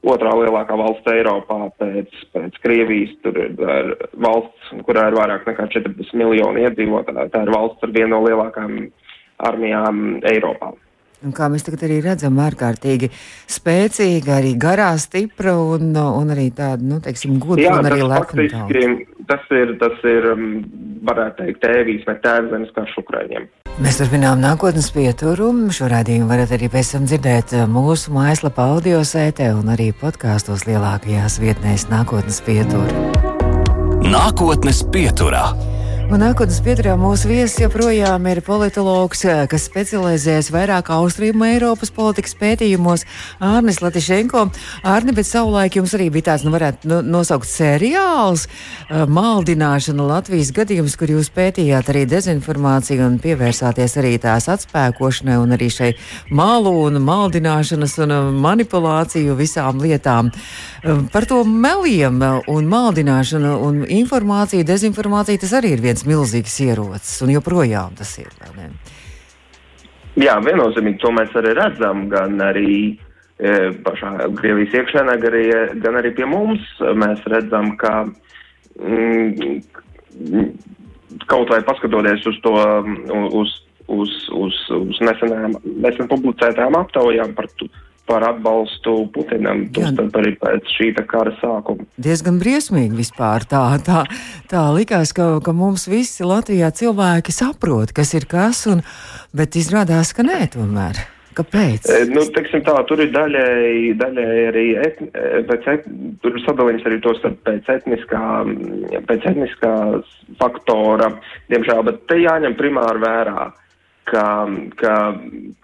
otrā 0.06 0.34
lielākā 0.38 0.78
valsts 0.78 1.10
Eiropā 1.10 1.72
pēc, 1.80 2.12
pēc 2.36 2.60
Krievijas. 2.62 3.16
Tur 3.24 3.40
ir 3.42 3.56
valsts, 4.22 4.74
kurā 4.86 5.08
ir 5.10 5.18
vairāk 5.18 5.48
nekā 5.50 5.66
40 5.74 6.14
miljoni 6.22 6.66
iedzīvotāji. 6.68 7.32
Tā 7.34 7.42
ir 7.46 7.54
valsts 7.56 7.86
ar 7.88 7.94
vienu 7.96 8.14
no 8.14 8.22
lielākām 8.28 8.78
armijām 9.38 10.20
Eiropā. 10.26 10.74
Un 11.26 11.34
kā 11.34 11.48
mēs 11.50 11.64
tagad 11.66 11.86
arī 11.88 12.02
redzam, 12.06 12.38
ārkārtīgi 12.44 13.10
spēcīga, 13.50 14.36
arī 14.38 14.54
garā, 14.62 14.92
stipra 15.02 15.56
un, 15.58 15.96
un 15.96 16.34
arī 16.34 16.52
tāda, 16.54 16.84
nu, 16.86 17.00
teiksim, 17.02 17.40
gudra 17.42 17.80
un 17.80 17.90
arī 17.90 18.04
lepna. 18.06 18.46
Tas 19.26 19.48
ir, 19.58 19.72
tas 19.82 20.04
ir, 20.06 20.28
um, 20.36 20.44
varētu 21.08 21.40
teikt, 21.40 21.62
tēvijas 21.64 22.04
vai 22.06 22.18
tēvzemes 22.22 22.74
karš 22.76 23.00
Ukraiņiem. 23.02 23.48
Mēs 23.82 23.98
turpinām 24.00 24.38
nākotnes 24.44 24.92
pieturu. 24.94 25.50
Šo 25.74 25.90
rādījumu 25.92 26.30
varat 26.30 26.54
arī 26.56 26.70
pēc 26.72 26.94
tam 26.94 27.08
dzirdēt 27.10 27.56
uh, 27.58 27.66
mūsu 27.66 28.14
mājaslapā 28.14 28.70
audio 28.76 29.02
sētē 29.02 29.50
un 29.58 29.74
arī 29.74 29.90
podkāstos 29.98 30.68
lielākajās 30.70 31.40
vietnēs 31.42 31.88
nākotnes 31.90 32.38
pieturu. 32.46 33.10
Nākotnes 34.06 34.86
pieturā. 34.94 35.75
Un 36.06 36.22
nākotnes 36.22 36.60
pieturā 36.62 36.94
mūsu 37.02 37.26
viesis 37.32 37.58
joprojām 37.64 38.28
ir 38.30 38.40
politologs, 38.46 39.24
eh, 39.26 39.48
kas 39.50 39.64
specializējas 39.66 40.52
vairāk 40.54 40.92
austrumu 40.94 41.48
Eiropas 41.48 41.90
politikas 41.90 42.36
pētījumos- 42.38 43.06
Ārnis 43.42 43.82
Latišenko. 43.82 44.52
Ārni, 44.84 45.16
bet 45.16 45.26
savulaik 45.26 45.74
jums 45.74 45.96
arī 45.98 46.12
bija 46.12 46.30
tāds, 46.30 46.44
nu 46.46 46.52
varētu 46.52 47.02
nosaukt 47.02 47.50
seriāls 47.50 48.46
eh,- 48.46 49.06
maldināšana 49.18 50.06
Latvijas 50.06 50.52
gadījums, 50.52 50.96
kur 50.96 51.08
jūs 51.08 51.32
pētījāt 51.34 51.90
arī 51.90 52.06
dezinformāciju 52.06 53.02
un 53.08 53.20
pievērsāties 53.20 53.98
arī 53.98 54.20
tās 54.20 54.46
atspēkošanai 54.46 55.42
un 55.42 55.58
arī 55.58 55.72
šai 55.74 55.96
malu 56.30 56.86
un 56.86 56.94
maldināšanas 57.02 57.98
un 58.04 58.12
eh, 58.12 58.32
manipulāciju 58.46 59.36
visām 59.36 59.82
lietām. 59.82 60.32
Par 61.12 61.26
to 61.26 61.44
meliem 61.44 62.22
un 62.48 62.68
maldināšanu 62.70 63.60
un 63.60 63.86
informāciju, 63.86 64.64
dezinformāciju 64.64 65.40
tas 65.40 65.54
arī 65.54 65.72
ir 65.72 65.82
viens 65.82 65.95
viens 65.96 66.06
milzīgs 66.10 66.60
ierocis, 66.66 67.22
un 67.24 67.32
joprojām 67.32 67.96
tas 67.96 68.18
ir. 68.20 68.32
Jā, 70.16 70.40
viennozīmīgi 70.44 71.00
to 71.00 71.12
mēs 71.12 71.32
arī 71.36 71.54
redzam, 71.56 72.10
gan 72.10 72.40
arī 72.42 72.96
e, 73.40 73.72
pašā 73.84 74.30
Krievijas 74.36 74.76
iekšēnē, 74.76 75.18
gan 75.20 75.32
arī, 75.32 75.46
gan 75.84 75.96
arī 76.00 76.12
pie 76.16 76.26
mums. 76.28 76.64
Mēs 76.80 77.24
redzam, 77.32 77.76
ka 77.80 78.06
mm, 78.80 79.62
kaut 81.28 81.52
vai 81.52 81.62
paskatoties 81.64 82.28
uz 82.28 82.40
to, 82.44 82.56
uz, 83.32 83.56
uz, 83.88 84.16
uz, 84.36 84.62
uz 84.76 85.02
nesenām, 85.04 85.56
nesen 85.64 86.12
publicētām 86.12 86.76
aptaujām 86.80 87.36
par 87.36 87.48
par 88.06 88.26
atbalstu 88.28 88.96
Putinam, 89.14 89.66
tostarp 89.74 90.20
arī 90.22 90.36
pēc 90.42 90.70
šī 90.78 90.92
kara 91.10 91.34
sākuma. 91.42 91.88
Diezgan 92.02 92.38
briesmīgi 92.42 93.00
vispār 93.00 93.48
tā, 93.50 93.64
tā, 93.86 94.04
tā 94.52 94.68
likās, 94.76 95.14
ka, 95.16 95.40
ka 95.46 95.56
mums 95.56 95.88
visi 95.92 96.26
Latvijā 96.28 96.72
cilvēki 96.76 97.34
saprot, 97.36 97.96
kas 97.96 98.14
ir 98.18 98.30
kas, 98.30 98.66
un, 98.72 98.86
bet 99.36 99.58
izrādās, 99.60 100.14
ka 100.16 100.26
nē 100.26 100.46
tomēr. 100.56 101.02
Kāpēc? 101.36 101.90
E, 101.92 102.06
nu, 102.14 102.22
teiksim 102.32 102.62
tā, 102.64 102.78
tur 102.88 103.02
ir 103.04 103.10
daļēji, 103.12 103.90
daļēji 104.00 104.46
arī 104.54 104.64
etni, 104.86 105.10
e, 105.12 105.42
pēc 105.50 105.68
et, 105.74 105.90
tur 106.24 106.38
sadalījums 106.46 106.88
arī 106.88 107.02
tos 107.04 107.20
pēc 107.26 107.68
etniskā, 107.74 108.22
pēc 109.10 109.28
etniskā 109.34 109.74
faktora, 110.40 111.12
diemžēl, 111.52 111.84
bet 111.90 112.00
te 112.08 112.22
jāņem 112.22 112.56
primāri 112.56 113.04
vērā. 113.04 113.50
Uh, 113.50 113.65
ka, 114.10 114.26
ka, 114.80 114.96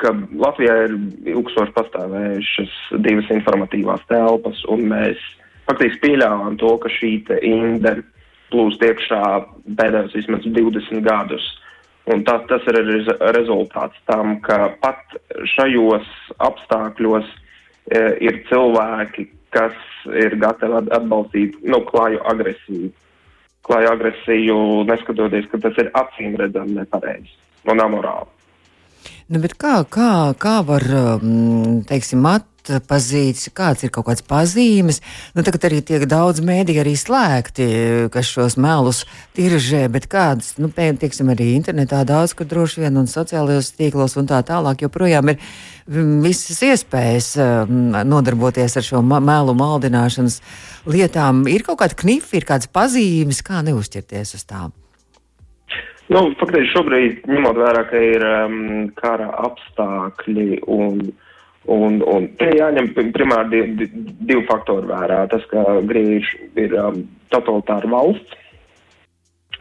ka 0.01 0.13
Latvijā 0.41 0.75
ir 0.87 0.95
ilgstoši 1.33 1.75
pastāvējušas 1.77 2.75
divas 3.05 3.29
informatīvās 3.33 4.03
telpas, 4.09 4.61
un 4.71 4.87
mēs 4.91 5.21
faktiski 5.69 6.01
pieļāvām 6.05 6.57
to, 6.61 6.75
ka 6.81 6.91
šī 6.91 7.13
inde 7.47 7.99
plūst 8.51 8.83
iekšā 8.83 9.23
pēdējos 9.79 10.15
vismaz 10.17 10.47
20 10.47 11.05
gadus. 11.05 11.45
Un 12.11 12.23
tas, 12.25 12.41
tas 12.49 12.65
ir 12.67 12.79
rezultāts 13.35 13.99
tam, 14.09 14.39
ka 14.41 14.73
pat 14.81 15.13
šajos 15.53 16.07
apstākļos 16.41 17.27
e, 17.29 18.01
ir 18.25 18.41
cilvēki, 18.49 19.27
kas 19.53 19.77
ir 20.09 20.35
gatavi 20.41 20.81
atbalstīt 20.97 21.61
nu, 21.61 21.83
klāju 21.85 22.23
agresiju. 22.33 22.89
Klāju 23.61 23.91
agresiju, 23.93 24.57
neskatoties, 24.89 25.45
ka 25.51 25.61
tas 25.61 25.77
ir 25.77 25.93
acīm 26.01 26.33
redzami 26.41 26.79
nepareizi 26.79 27.37
un 27.69 27.83
amorāli. 27.83 28.29
Nu, 29.31 29.39
kā, 29.55 29.77
kā, 29.87 30.11
kā 30.35 30.57
var 30.67 30.83
um, 30.91 31.81
teiksim, 31.87 32.25
at, 32.27 32.47
atpazīts, 32.69 33.49
kāds 33.55 33.85
ir 33.85 33.91
kaut 33.93 34.05
kāds 34.09 34.23
pazīmes. 34.25 35.01
Nu, 35.35 35.43
tagad 35.45 35.65
arī 35.67 35.81
tiek 35.85 36.05
daudz 36.09 36.41
mēdī 36.45 36.77
arī 36.81 36.93
slēgti, 36.99 37.67
kas 38.13 38.29
šos 38.29 38.57
melus 38.61 39.03
tiražē, 39.37 39.87
bet 39.91 40.07
kādas, 40.11 40.53
nu, 40.61 40.69
piemēram, 40.69 41.33
arī 41.33 41.51
internetā 41.55 42.03
daudz, 42.07 42.35
kur 42.37 42.49
droši 42.49 42.85
vien 42.85 42.99
un 43.01 43.09
sociālajos 43.09 43.73
tīklos 43.77 44.17
un 44.19 44.29
tā 44.29 44.41
tālāk 44.45 44.85
joprojām 44.85 45.33
ir 45.33 45.39
mm, 45.39 46.19
visas 46.25 46.61
iespējas 46.67 47.33
mm, 47.39 48.03
nodarboties 48.09 48.77
ar 48.77 48.87
šo 48.87 49.01
melu 49.01 49.55
maldināšanas 49.57 50.41
lietām. 50.91 51.45
Ir 51.51 51.65
kaut 51.67 51.81
kāda 51.81 51.97
knifa, 51.97 52.35
ir 52.37 52.47
kādas 52.47 52.69
pazīmes, 52.71 53.43
kā 53.45 53.63
neuzķerties 53.65 54.37
uz 54.37 54.47
tām. 54.47 54.75
Nu, 56.11 56.25
faktiski 56.35 56.73
šobrīd, 56.73 57.19
ņemot 57.31 57.55
vērā, 57.61 57.85
ka 57.87 57.99
ir 58.03 58.23
um, 58.27 58.55
kara 58.97 59.29
apstākļi 59.47 60.57
un, 60.67 61.05
un, 61.71 62.01
un 62.03 62.25
te 62.39 62.49
jāņem 62.57 62.89
primāri 63.15 63.47
divi, 63.53 63.87
divi 64.19 64.43
faktori 64.49 64.89
vērā. 64.89 65.21
Tas, 65.31 65.45
ka 65.53 65.63
Grieķija 65.87 66.65
ir 66.65 66.75
um, 66.81 66.97
totalitāra 67.31 67.93
valsts, 67.93 68.35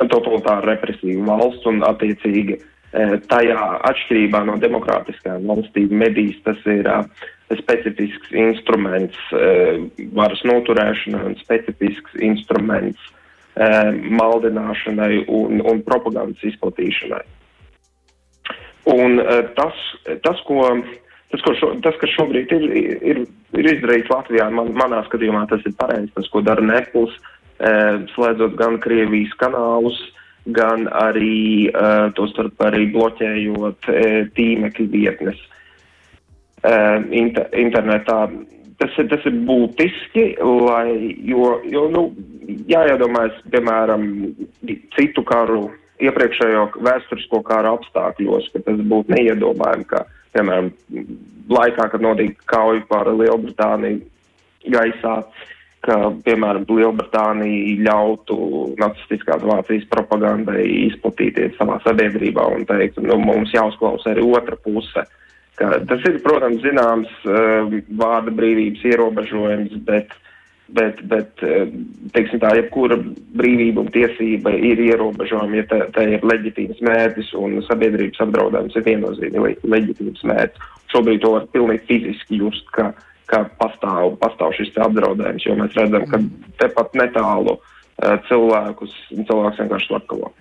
totalitāra 0.01 0.73
represīva 0.73 1.39
valsts 1.39 1.71
un 1.71 1.85
attiecīgi 1.87 2.57
e, 2.57 2.63
tajā 3.29 3.67
atšķirībā 3.91 4.41
no 4.49 4.55
demokrātiskām 4.63 5.45
valstīm 5.51 5.93
medijas 6.03 6.39
tas 6.47 6.63
ir 6.73 6.89
uh, 6.89 7.05
specifisks 7.61 8.33
instruments 8.33 9.21
uh, 9.37 9.77
varas 10.17 10.41
noturēšanai 10.49 11.21
un 11.29 11.37
specifisks 11.45 12.17
instruments 12.25 13.11
Eh, 13.11 13.20
maldināšanai 13.59 15.25
un, 15.29 15.61
un 15.67 15.83
propagandas 15.87 16.43
izplatīšanai. 16.47 17.25
Un 18.89 19.19
eh, 19.21 19.43
tas, 19.57 19.77
tas, 20.25 20.41
ko, 20.47 20.63
tas, 21.31 21.43
ko 21.45 21.55
šo, 21.59 21.73
tas 21.85 21.99
kas 22.01 22.15
šobrīd 22.17 22.55
ir, 22.57 22.65
ir, 23.13 23.21
ir 23.59 23.69
izdarīts 23.75 24.13
Latvijā, 24.13 24.49
man, 24.55 24.73
manā 24.79 25.03
skatījumā 25.09 25.45
tas 25.51 25.67
ir 25.69 25.77
pareizi, 25.79 26.13
tas, 26.17 26.31
ko 26.33 26.43
dara 26.47 26.65
Nepls, 26.65 27.13
eh, 27.61 28.01
slēdzot 28.15 28.57
gan 28.61 28.81
Krievijas 28.83 29.37
kanālus, 29.43 30.01
gan 30.57 30.87
arī 30.97 31.69
to 32.17 32.25
starp 32.31 32.63
arī 32.65 32.87
bloķējot 32.95 33.91
tīmekļa 34.33 34.87
vietnes 34.89 35.43
inter, 37.13 37.45
internetā 37.61 38.23
tas 38.81 38.97
ir, 38.99 39.09
tas 39.13 39.27
ir 39.29 39.37
būtiski, 39.47 40.25
lai, 40.41 40.95
jo, 41.29 41.53
jo 41.69 41.85
nu, 41.93 42.07
jāiedomājas, 42.71 43.37
piemēram, 43.53 44.07
citu 44.97 45.25
karu, 45.29 45.67
iepriekšējo 46.01 46.65
vēsturisko 46.81 47.43
kāru 47.45 47.75
apstākļos, 47.77 48.49
ka 48.55 48.65
tas 48.65 48.81
būtu 48.93 49.13
neiedomājami, 49.13 49.87
ka, 49.91 50.07
piemēram, 50.37 50.73
laikā, 51.53 51.91
kad 51.93 52.05
notika 52.05 52.49
kauja 52.55 52.83
par 52.89 53.13
Lielbritāniju 53.13 54.73
gaisā, 54.73 55.19
ka, 55.85 55.99
piemēram, 56.25 56.65
Lielbritānija 56.73 57.77
ļautu 57.85 58.41
nacistiskās 58.81 59.45
Vācijas 59.45 59.85
propagandai 59.93 60.65
izplatīties 60.87 61.59
savā 61.61 61.77
sabiedrībā 61.85 62.49
un 62.57 62.65
teikt, 62.69 63.01
nu, 63.05 63.21
mums 63.21 63.53
jāuzklausa 63.53 64.15
arī 64.15 64.25
otra 64.25 64.57
puse. 64.65 65.05
Uh, 65.05 65.17
tas 65.61 66.09
ir, 66.09 66.19
protams, 66.25 66.63
zināms 66.65 67.13
uh, 67.29 67.79
vārda 68.01 68.33
brīvības 68.33 68.85
ierobežojums, 68.91 69.75
bet, 69.87 70.15
bet, 70.77 71.03
bet 71.11 71.45
uh, 71.45 71.69
teiksim 72.15 72.41
tā, 72.43 72.55
jebkura 72.57 72.97
brīvība 73.37 73.85
un 73.85 73.93
tiesība 73.95 74.55
ir 74.57 74.81
ierobežojama, 74.87 75.61
ja 75.61 75.67
tā, 75.71 75.83
tā 75.97 76.07
ir 76.09 76.27
leģitīvs 76.27 76.83
mērķis 76.87 77.33
un 77.41 77.61
sabiedrības 77.69 78.25
apdraudējums 78.25 78.79
ir 78.81 78.87
viennozīmīgi 78.89 79.73
leģitīvs 79.77 80.27
mērķis. 80.33 80.77
Šobrīd 80.95 81.25
to 81.25 81.35
var 81.37 81.49
pilnīgi 81.55 81.87
fiziski 81.91 82.41
just, 82.41 82.67
ka, 82.77 82.91
ka 83.31 83.45
pastāv, 83.61 84.17
pastāv 84.23 84.57
šis 84.59 84.73
apdraudējums, 84.81 85.47
jo 85.47 85.59
mēs 85.61 85.77
redzam, 85.79 86.09
ka 86.11 86.23
tepat 86.65 86.97
netālu 87.05 87.59
uh, 87.59 88.17
cilvēkus, 88.31 88.97
cilvēks 89.19 89.61
vienkārši 89.65 89.93
slepkavo. 89.93 90.33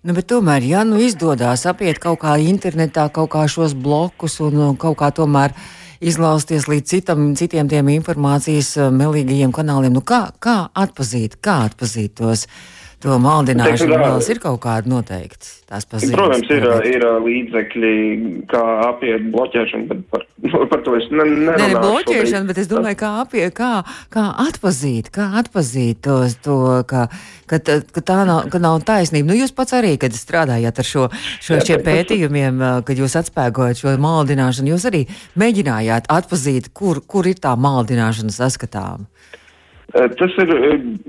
Nu, 0.00 0.14
tomēr, 0.16 0.64
ja 0.64 0.80
nu 0.88 0.96
izdodas 0.96 1.66
apiet 1.68 1.98
kaut 2.00 2.22
kā 2.22 2.38
internetā, 2.40 3.02
kaut 3.12 3.34
kā 3.34 3.42
šos 3.52 3.74
blokus 3.76 4.38
un 4.40 4.78
kaut 4.80 4.96
kā 4.96 5.10
tomēr 5.12 5.52
izlausties 6.00 6.64
līdz 6.72 6.88
citam, 6.88 7.26
citiem 7.36 7.68
tiem 7.68 7.90
informācijas 7.92 8.70
eh, 8.80 8.88
melīgajiem 8.96 9.52
kanāliem, 9.52 9.92
nu 9.92 10.00
kā, 10.00 10.22
kā 10.40 10.70
atpazīt, 10.72 11.36
kā 11.44 11.58
atpazīt 11.68 12.14
tos? 12.16 12.46
To 13.00 13.16
maldināšanu 13.16 13.96
vēl 13.96 14.18
ir 14.28 14.38
kaut 14.42 14.58
kāda 14.60 14.90
noteikti. 14.92 15.56
Protams, 15.70 16.48
ir, 16.50 16.64
ir 16.90 17.04
līdzekļi, 17.24 17.92
kā 18.50 18.62
apiet 18.88 19.28
bloķēšanu, 19.32 19.86
bet 19.86 20.00
par, 20.10 20.24
par 20.72 20.82
to 20.84 20.96
es 20.98 21.06
ne, 21.08 21.24
nerunāšu. 21.24 21.68
Ne, 21.70 21.82
bloķēšana, 21.84 22.48
bet 22.50 22.60
es 22.60 22.68
domāju, 22.68 22.98
kā, 23.00 23.10
apie, 23.22 23.44
kā, 23.54 23.70
kā 24.12 24.24
atpazīt, 24.44 25.12
kā 25.14 25.30
atpazīt 25.40 26.02
to, 26.04 26.18
to 26.44 26.58
ka, 26.90 27.06
ka, 27.48 27.60
ka 27.94 28.04
tā 28.04 28.18
nav, 28.28 28.50
ka 28.52 28.60
nav 28.60 28.82
taisnība. 28.88 29.30
Nu, 29.30 29.38
jūs 29.38 29.54
pats 29.56 29.78
arī, 29.78 29.94
kad 30.02 30.16
strādājāt 30.16 30.82
ar 30.82 30.90
šo, 30.90 31.06
šo 31.40 31.60
šiem 31.64 31.86
pētījumiem, 31.86 32.60
kad 32.84 33.00
jūs 33.00 33.16
atspēgojat 33.22 33.80
šo 33.80 33.94
maldināšanu, 34.02 34.74
jūs 34.74 34.90
arī 34.90 35.06
mēģinājāt 35.40 36.10
atpazīt, 36.10 36.72
kur, 36.74 37.00
kur 37.06 37.30
ir 37.30 37.38
tā 37.40 37.54
maldināšana 37.56 38.34
saskatāma. 38.34 39.06
Tas 39.90 40.36
ir 40.38 40.52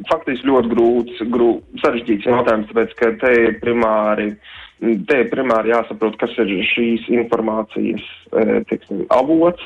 faktiski 0.10 0.48
ļoti 0.50 0.72
grūts, 0.72 1.22
grūts 1.30 1.84
sarežģīts 1.84 2.26
jautājums, 2.30 2.70
tāpēc, 2.72 2.96
ka 2.98 3.12
te 3.22 3.34
ir 3.44 3.60
primāri, 3.62 4.32
te 4.80 5.20
ir 5.22 5.30
primāri 5.30 5.74
jāsaprot, 5.74 6.18
kas 6.22 6.34
ir 6.42 6.54
šīs 6.72 7.06
informācijas 7.14 8.08
teiksim, 8.72 9.06
avots. 9.14 9.62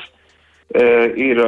Ir 0.76 1.40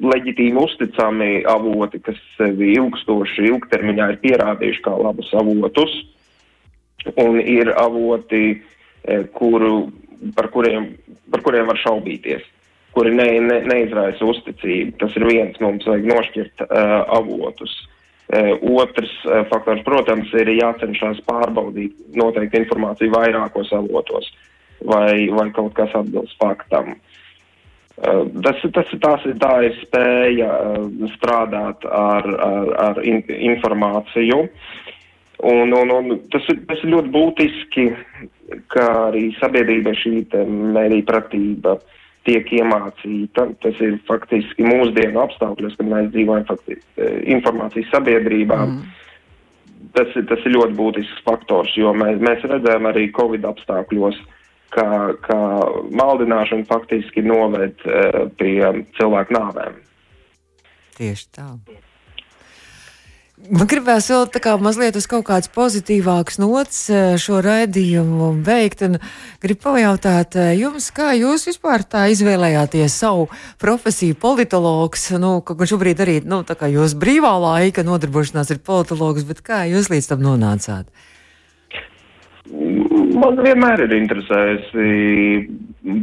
leģitīmi 0.00 0.58
uzticami 0.58 1.30
avoti, 1.50 2.00
kas 2.02 2.18
sevi 2.38 2.72
ilgstoši, 2.78 3.46
ilgtermiņā 3.52 4.10
ir 4.14 4.22
pierādījuši 4.24 4.84
kā 4.86 4.96
labus 4.96 5.30
avotus, 5.36 5.92
un 7.20 7.38
ir 7.38 7.70
avoti, 7.78 8.62
kuru, 9.36 9.74
par, 10.34 10.50
kuriem, 10.50 10.94
par 11.30 11.44
kuriem 11.44 11.70
var 11.70 11.78
šaubīties 11.84 12.48
kuri 13.00 13.14
ne, 13.16 13.28
ne, 13.40 13.62
neizraisa 13.64 14.26
uzticību. 14.28 14.98
Tas 15.00 15.14
ir 15.16 15.24
viens, 15.24 15.56
mums 15.64 15.86
vajag 15.88 16.04
nošķirt 16.10 16.66
uh, 16.66 16.98
avotus. 17.16 17.72
Uh, 18.30 18.52
otrs 18.76 19.12
uh, 19.24 19.40
faktors, 19.48 19.80
protams, 19.86 20.28
ir 20.36 20.52
jācenšas 20.52 21.22
pārbaudīt 21.26 21.96
noteikti 22.20 22.60
informāciju 22.60 23.14
vairākos 23.14 23.72
avotos, 23.74 24.28
vai, 24.84 25.30
vai 25.32 25.48
kaut 25.56 25.72
kas 25.78 25.96
atbilst 25.96 26.36
faktam. 26.42 26.92
Uh, 27.96 28.28
tas, 28.44 28.60
tas, 28.76 28.92
tas 29.00 29.24
ir 29.26 29.38
tā 29.40 29.54
ir 29.64 29.78
spēja 29.80 30.50
uh, 30.52 30.84
strādāt 31.16 31.88
ar, 31.88 32.28
ar, 32.50 32.70
ar 32.84 33.00
in, 33.00 33.24
informāciju. 33.54 34.42
Un, 35.40 35.72
un, 35.72 35.94
un 35.96 36.18
tas, 36.28 36.44
ir, 36.52 36.60
tas 36.68 36.84
ir 36.84 36.92
ļoti 36.92 37.14
būtiski, 37.16 37.86
ka 38.68 38.86
arī 39.08 39.30
sabiedrība 39.40 39.96
šī 39.96 40.20
mērī 40.76 41.00
pratība 41.08 41.78
uh, 41.78 41.96
tiek 42.28 42.50
iemācīta. 42.60 43.46
Tas 43.62 43.82
ir 43.84 43.98
faktiski 44.08 44.66
mūsdienu 44.66 45.22
apstākļos, 45.24 45.76
kad 45.78 45.90
mēs 45.90 46.10
dzīvojam 46.14 46.46
faktiski, 46.48 46.84
e, 46.96 47.12
informācijas 47.36 47.92
sabiedrībā. 47.94 48.60
Mm. 48.66 48.96
Tas, 49.96 50.12
tas 50.28 50.44
ir 50.46 50.54
ļoti 50.54 50.76
būtisks 50.78 51.24
faktors, 51.26 51.72
jo 51.78 51.94
mēs, 51.96 52.20
mēs 52.22 52.44
redzējām 52.46 52.90
arī 52.90 53.08
Covid 53.16 53.46
apstākļos, 53.48 54.18
ka, 54.74 54.86
ka 55.24 55.38
maldināšana 55.98 56.68
faktiski 56.68 57.24
noved 57.26 57.80
uh, 57.88 58.26
pie 58.38 58.60
cilvēku 59.00 59.34
nāvēm. 59.34 59.80
Tieši 61.00 61.26
tā. 61.34 61.48
Man 63.48 63.64
gribēs 63.64 64.10
vēl 64.12 64.26
tā 64.28 64.40
kā 64.44 64.52
mazliet 64.60 64.98
uz 65.00 65.06
kaut 65.08 65.24
kādas 65.30 65.48
pozitīvākas 65.54 66.36
nots 66.42 66.80
eh, 66.92 67.14
šo 67.16 67.38
raidījumu 67.40 68.26
un 68.26 68.42
gribu 69.40 69.60
pajautāt 69.64 70.36
eh, 70.36 70.50
jums, 70.60 70.90
kā 70.92 71.14
jūs 71.16 71.46
vispār 71.48 71.80
tā 71.88 72.04
izvēlējāties 72.12 72.98
savu 73.00 73.30
profesiju 73.62 74.18
politologs, 74.20 75.08
nu, 75.16 75.40
gan 75.40 75.70
šobrīd 75.72 76.02
arī, 76.04 76.18
nu, 76.20 76.42
tā 76.44 76.54
kā 76.60 76.68
jūs 76.68 76.92
brīvā 77.00 77.32
laika 77.40 77.86
nodarbošanās 77.86 78.52
ir 78.52 78.60
politologs, 78.60 79.24
bet 79.24 79.40
kā 79.46 79.64
jūs 79.70 79.88
līdz 79.88 80.12
tam 80.12 80.20
nonācāt? 80.26 80.92
Man 82.50 83.40
vienmēr 83.40 83.86
ir 83.86 83.96
interesējusi 84.02 84.84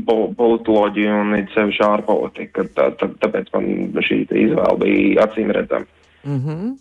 po 0.10 0.18
politoloģija 0.34 1.22
un 1.22 1.38
it 1.38 1.54
sevišķi 1.54 1.86
ārpolitika, 1.86 2.66
tā, 2.74 2.90
tā, 2.98 3.14
tāpēc 3.22 3.54
man 3.54 3.72
šī 4.10 4.24
izvēle 4.26 4.78
bija 4.82 5.28
acīm 5.28 5.54
redzama. 5.54 5.86
Mm 6.26 6.42
-hmm. 6.44 6.76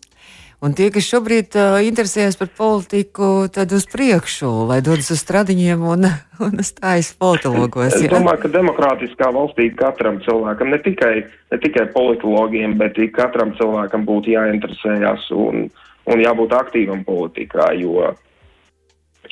Un 0.64 0.72
tie, 0.72 0.86
kas 0.88 1.04
šobrīd 1.04 1.52
uh, 1.60 1.74
interesējas 1.84 2.38
par 2.40 2.48
politiku, 2.56 3.44
tad 3.52 3.74
uz 3.76 3.84
priekšu, 3.92 4.48
lai 4.70 4.78
dodas 4.84 5.10
uz 5.12 5.20
stradiņiem 5.20 5.82
un, 5.84 6.06
un 6.46 6.64
stājas 6.64 7.10
politologos. 7.20 7.92
Es 7.98 8.08
domāju, 8.08 8.46
ka 8.46 8.52
demokrātiskā 8.54 9.28
valstī 9.36 9.68
katram 9.76 10.22
cilvēkam, 10.24 10.72
ne 10.72 10.80
tikai, 10.80 11.12
ne 11.52 11.60
tikai 11.60 11.84
politologiem, 11.92 12.78
bet 12.80 12.96
katram 13.16 13.52
cilvēkam 13.60 14.08
būtu 14.08 14.32
jāinteresējas 14.32 15.28
un, 15.36 15.68
un 16.08 16.24
jābūt 16.24 16.56
aktīvam 16.56 17.04
politikā, 17.04 17.74
jo, 17.76 18.14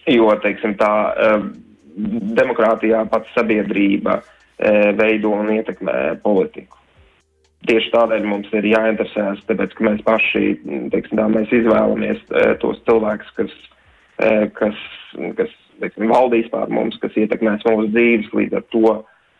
jo 0.05 0.31
teiksim 0.45 0.77
tā, 0.77 0.93
demokrātijā 1.97 3.05
pats 3.09 3.33
sabiedrība 3.37 4.21
veido 4.99 5.33
un 5.35 5.55
ietekmē 5.57 6.19
politiku. 6.23 6.84
Tieši 7.65 7.91
tādēļ 7.95 8.27
mums 8.29 8.51
ir 8.53 8.67
jāinteresējas, 8.69 9.45
tāpēc, 9.49 9.73
ka 9.77 9.87
mēs 9.87 10.03
paši, 10.05 10.43
teiksim, 10.93 11.17
tā, 11.17 11.29
mēs 11.33 11.53
izvēlamies 11.55 12.21
tos 12.61 12.81
cilvēkus, 12.85 13.31
kas, 13.39 13.55
kas, 14.59 14.83
kas 15.39 15.55
teiksim, 15.81 16.11
valdīs 16.13 16.51
pār 16.53 16.69
mums, 16.69 16.99
kas 17.01 17.17
ietekmēs 17.17 17.65
mūsu 17.65 17.89
dzīves, 17.95 18.33
līdz 18.37 18.59
ar 18.61 18.67
to 18.75 18.97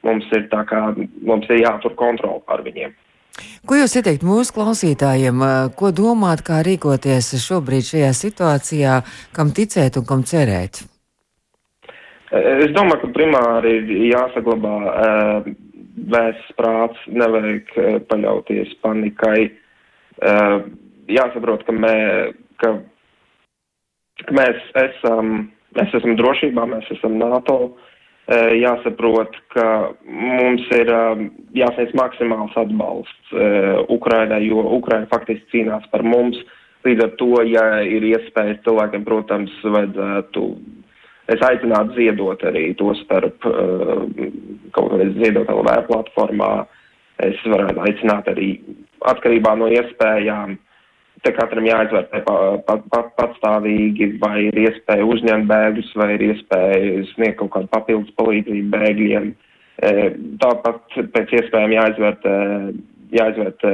mums 0.09 0.31
ir 0.37 0.47
tā 0.53 0.63
kā, 0.69 0.87
mums 1.25 1.51
ir 1.53 1.65
jātur 1.67 1.97
kontroli 2.01 2.41
pār 2.49 2.65
viņiem. 2.65 2.97
Ko 3.67 3.77
jūs 3.77 3.97
ieteikt 3.99 4.23
mūsu 4.25 4.55
klausītājiem, 4.55 5.41
ko 5.79 5.91
domāt, 5.91 6.45
kā 6.47 6.61
rīkoties 6.65 7.33
šobrīd 7.43 7.89
šajā 7.89 8.11
situācijā, 8.15 8.99
kam 9.35 9.51
ticēt 9.57 9.99
un 9.99 10.07
kam 10.07 10.23
cerēt? 10.29 10.85
Es 12.35 12.71
domāju, 12.75 13.01
ka 13.03 13.13
primāri 13.15 13.77
ir 13.81 13.91
jāsaglabā 14.13 14.77
vēsts 16.15 16.57
prāts, 16.59 17.01
nevajag 17.09 17.75
uh, 17.77 17.99
paļauties 18.11 18.75
panikai. 18.85 19.51
Uh, 20.25 20.69
jāsaprot, 21.11 21.65
ka, 21.67 21.75
mē, 21.75 21.97
ka, 22.63 22.77
ka 24.25 24.37
mēs 24.37 24.63
esam, 24.85 25.51
mēs 25.77 25.99
esam 25.99 26.17
drošībā, 26.21 26.69
mēs 26.71 26.91
esam 26.97 27.19
NATO. 27.21 27.75
Eh, 28.25 28.55
jāsaprot, 28.57 29.35
ka 29.53 29.65
mums 30.09 30.63
ir 30.73 30.89
eh, 30.89 31.25
jāsniedz 31.61 31.91
maksimāls 31.99 32.55
atbalsts 32.57 33.35
eh, 33.37 33.83
Ukrainai, 33.93 34.39
jo 34.47 34.63
Ukraina 34.79 35.05
faktiski 35.11 35.45
cīnās 35.53 35.85
par 35.93 36.07
mums. 36.09 36.39
Līdz 36.89 37.05
ar 37.05 37.13
to, 37.21 37.29
ja 37.45 37.67
ir 37.85 38.07
iespējas 38.09 38.63
cilvēkiem, 38.65 39.05
protams, 39.05 39.53
vajadzētu. 39.61 40.45
Es 41.33 41.41
aicinātu 41.41 41.97
ziedot 41.97 42.43
arī 42.45 42.67
to 42.77 42.93
starp 43.01 43.41
kaut 43.45 44.91
kādā 44.93 45.07
ziedot 45.17 45.49
LV 45.49 45.77
platformā. 45.89 46.53
Es 47.25 47.39
varētu 47.47 47.81
aicināt 47.87 48.29
arī 48.29 48.49
atkarībā 49.09 49.55
no 49.57 49.71
iespējām 49.73 50.59
te 51.25 51.33
katram 51.33 51.65
jāizvērtē 51.67 52.21
pa, 52.27 52.37
pa, 52.67 52.77
pa, 52.93 53.01
patstāvīgi, 53.19 54.11
vai 54.21 54.49
ir 54.49 54.59
iespēja 54.67 55.07
uzņemt 55.09 55.49
bēgļus, 55.49 55.93
vai 56.01 56.11
ir 56.17 56.27
iespēja 56.29 57.05
sniegt 57.15 57.39
kaut 57.41 57.55
kādu 57.55 57.71
papildus 57.73 58.13
palīdzību 58.19 58.73
bēgļiem. 58.75 59.31
E, 59.89 59.93
tāpat 60.43 60.99
pēc 61.15 61.33
iespējām 61.41 61.75
jāizvērtē, 61.79 62.35
jāizvērtē 63.17 63.73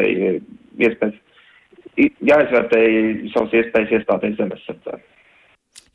iespējas, 0.87 1.19
jāizvērtē 2.31 2.83
savas 3.35 3.59
iespējas 3.63 3.97
iestāties 3.99 4.39
zemesardzē. 4.39 5.01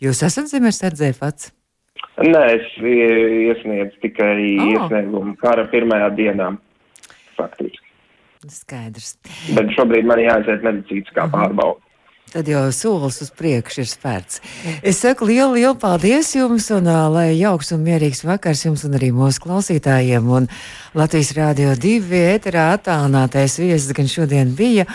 Jūs 0.04 0.24
esat 0.28 0.50
zemesardzē 0.52 1.14
pats? 1.20 1.54
Nē, 2.20 2.44
es 2.58 2.68
iesniedzu 2.80 4.00
tikai 4.04 4.34
oh. 4.36 4.70
iesniegumu 4.74 5.36
kara 5.40 5.66
pirmajā 5.72 6.12
dienā, 6.18 6.52
faktiski. 7.38 7.82
Skaidrs. 8.52 9.16
Bet 9.58 9.72
šobrīd 9.74 10.06
man 10.08 10.22
jāaiziet 10.22 10.64
medicīnas 10.66 11.12
kā 11.16 11.26
pārbauda. 11.32 11.82
Tad 12.36 12.50
jau 12.50 12.66
solis 12.74 13.22
uz 13.24 13.30
priekšu 13.32 13.84
ir 13.84 13.88
spērts. 13.88 14.42
Es 14.84 14.98
saku 15.00 15.28
lielu, 15.30 15.54
lielu 15.56 15.76
paldies 15.80 16.34
jums, 16.36 16.68
un 16.74 16.90
lai 17.14 17.30
jauks 17.38 17.72
un 17.72 17.86
mierīgs 17.86 18.26
vakars 18.28 18.66
jums 18.66 18.84
un 18.88 18.98
arī 18.98 19.12
mūsu 19.16 19.44
klausītājiem. 19.46 20.28
Un 20.28 20.50
Latvijas 20.98 21.32
Rādio 21.38 21.76
2 21.80 22.24
ēterā 22.34 22.72
attālinātais 22.76 23.56
viesis 23.62 23.94
gan 23.96 24.10
šodien 24.12 24.52
bija. 24.58 24.88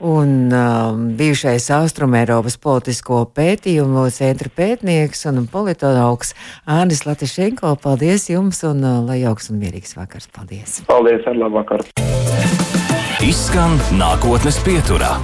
Un 0.00 0.52
um, 0.52 1.04
bijušais 1.18 1.68
Austrumēropas 1.76 2.56
politisko 2.62 3.24
pētījumu 3.36 4.08
centra 4.14 4.50
pētnieks 4.56 5.26
un 5.30 5.44
politologs 5.52 6.34
Ānis 6.66 7.04
Latišenko. 7.06 7.76
Paldies 7.82 8.30
jums 8.32 8.62
un 8.68 8.82
uh, 8.82 9.00
lai 9.06 9.20
jauks 9.22 9.52
un 9.52 9.60
mierīgs 9.62 9.96
vakars. 9.98 10.30
Paldies! 10.32 10.80
Paldies, 10.88 11.26
ar 11.28 11.38
labu 11.38 11.60
vakaru! 11.60 11.86
Izskan 13.22 13.78
nākotnes 13.94 14.58
pieturā. 14.66 15.14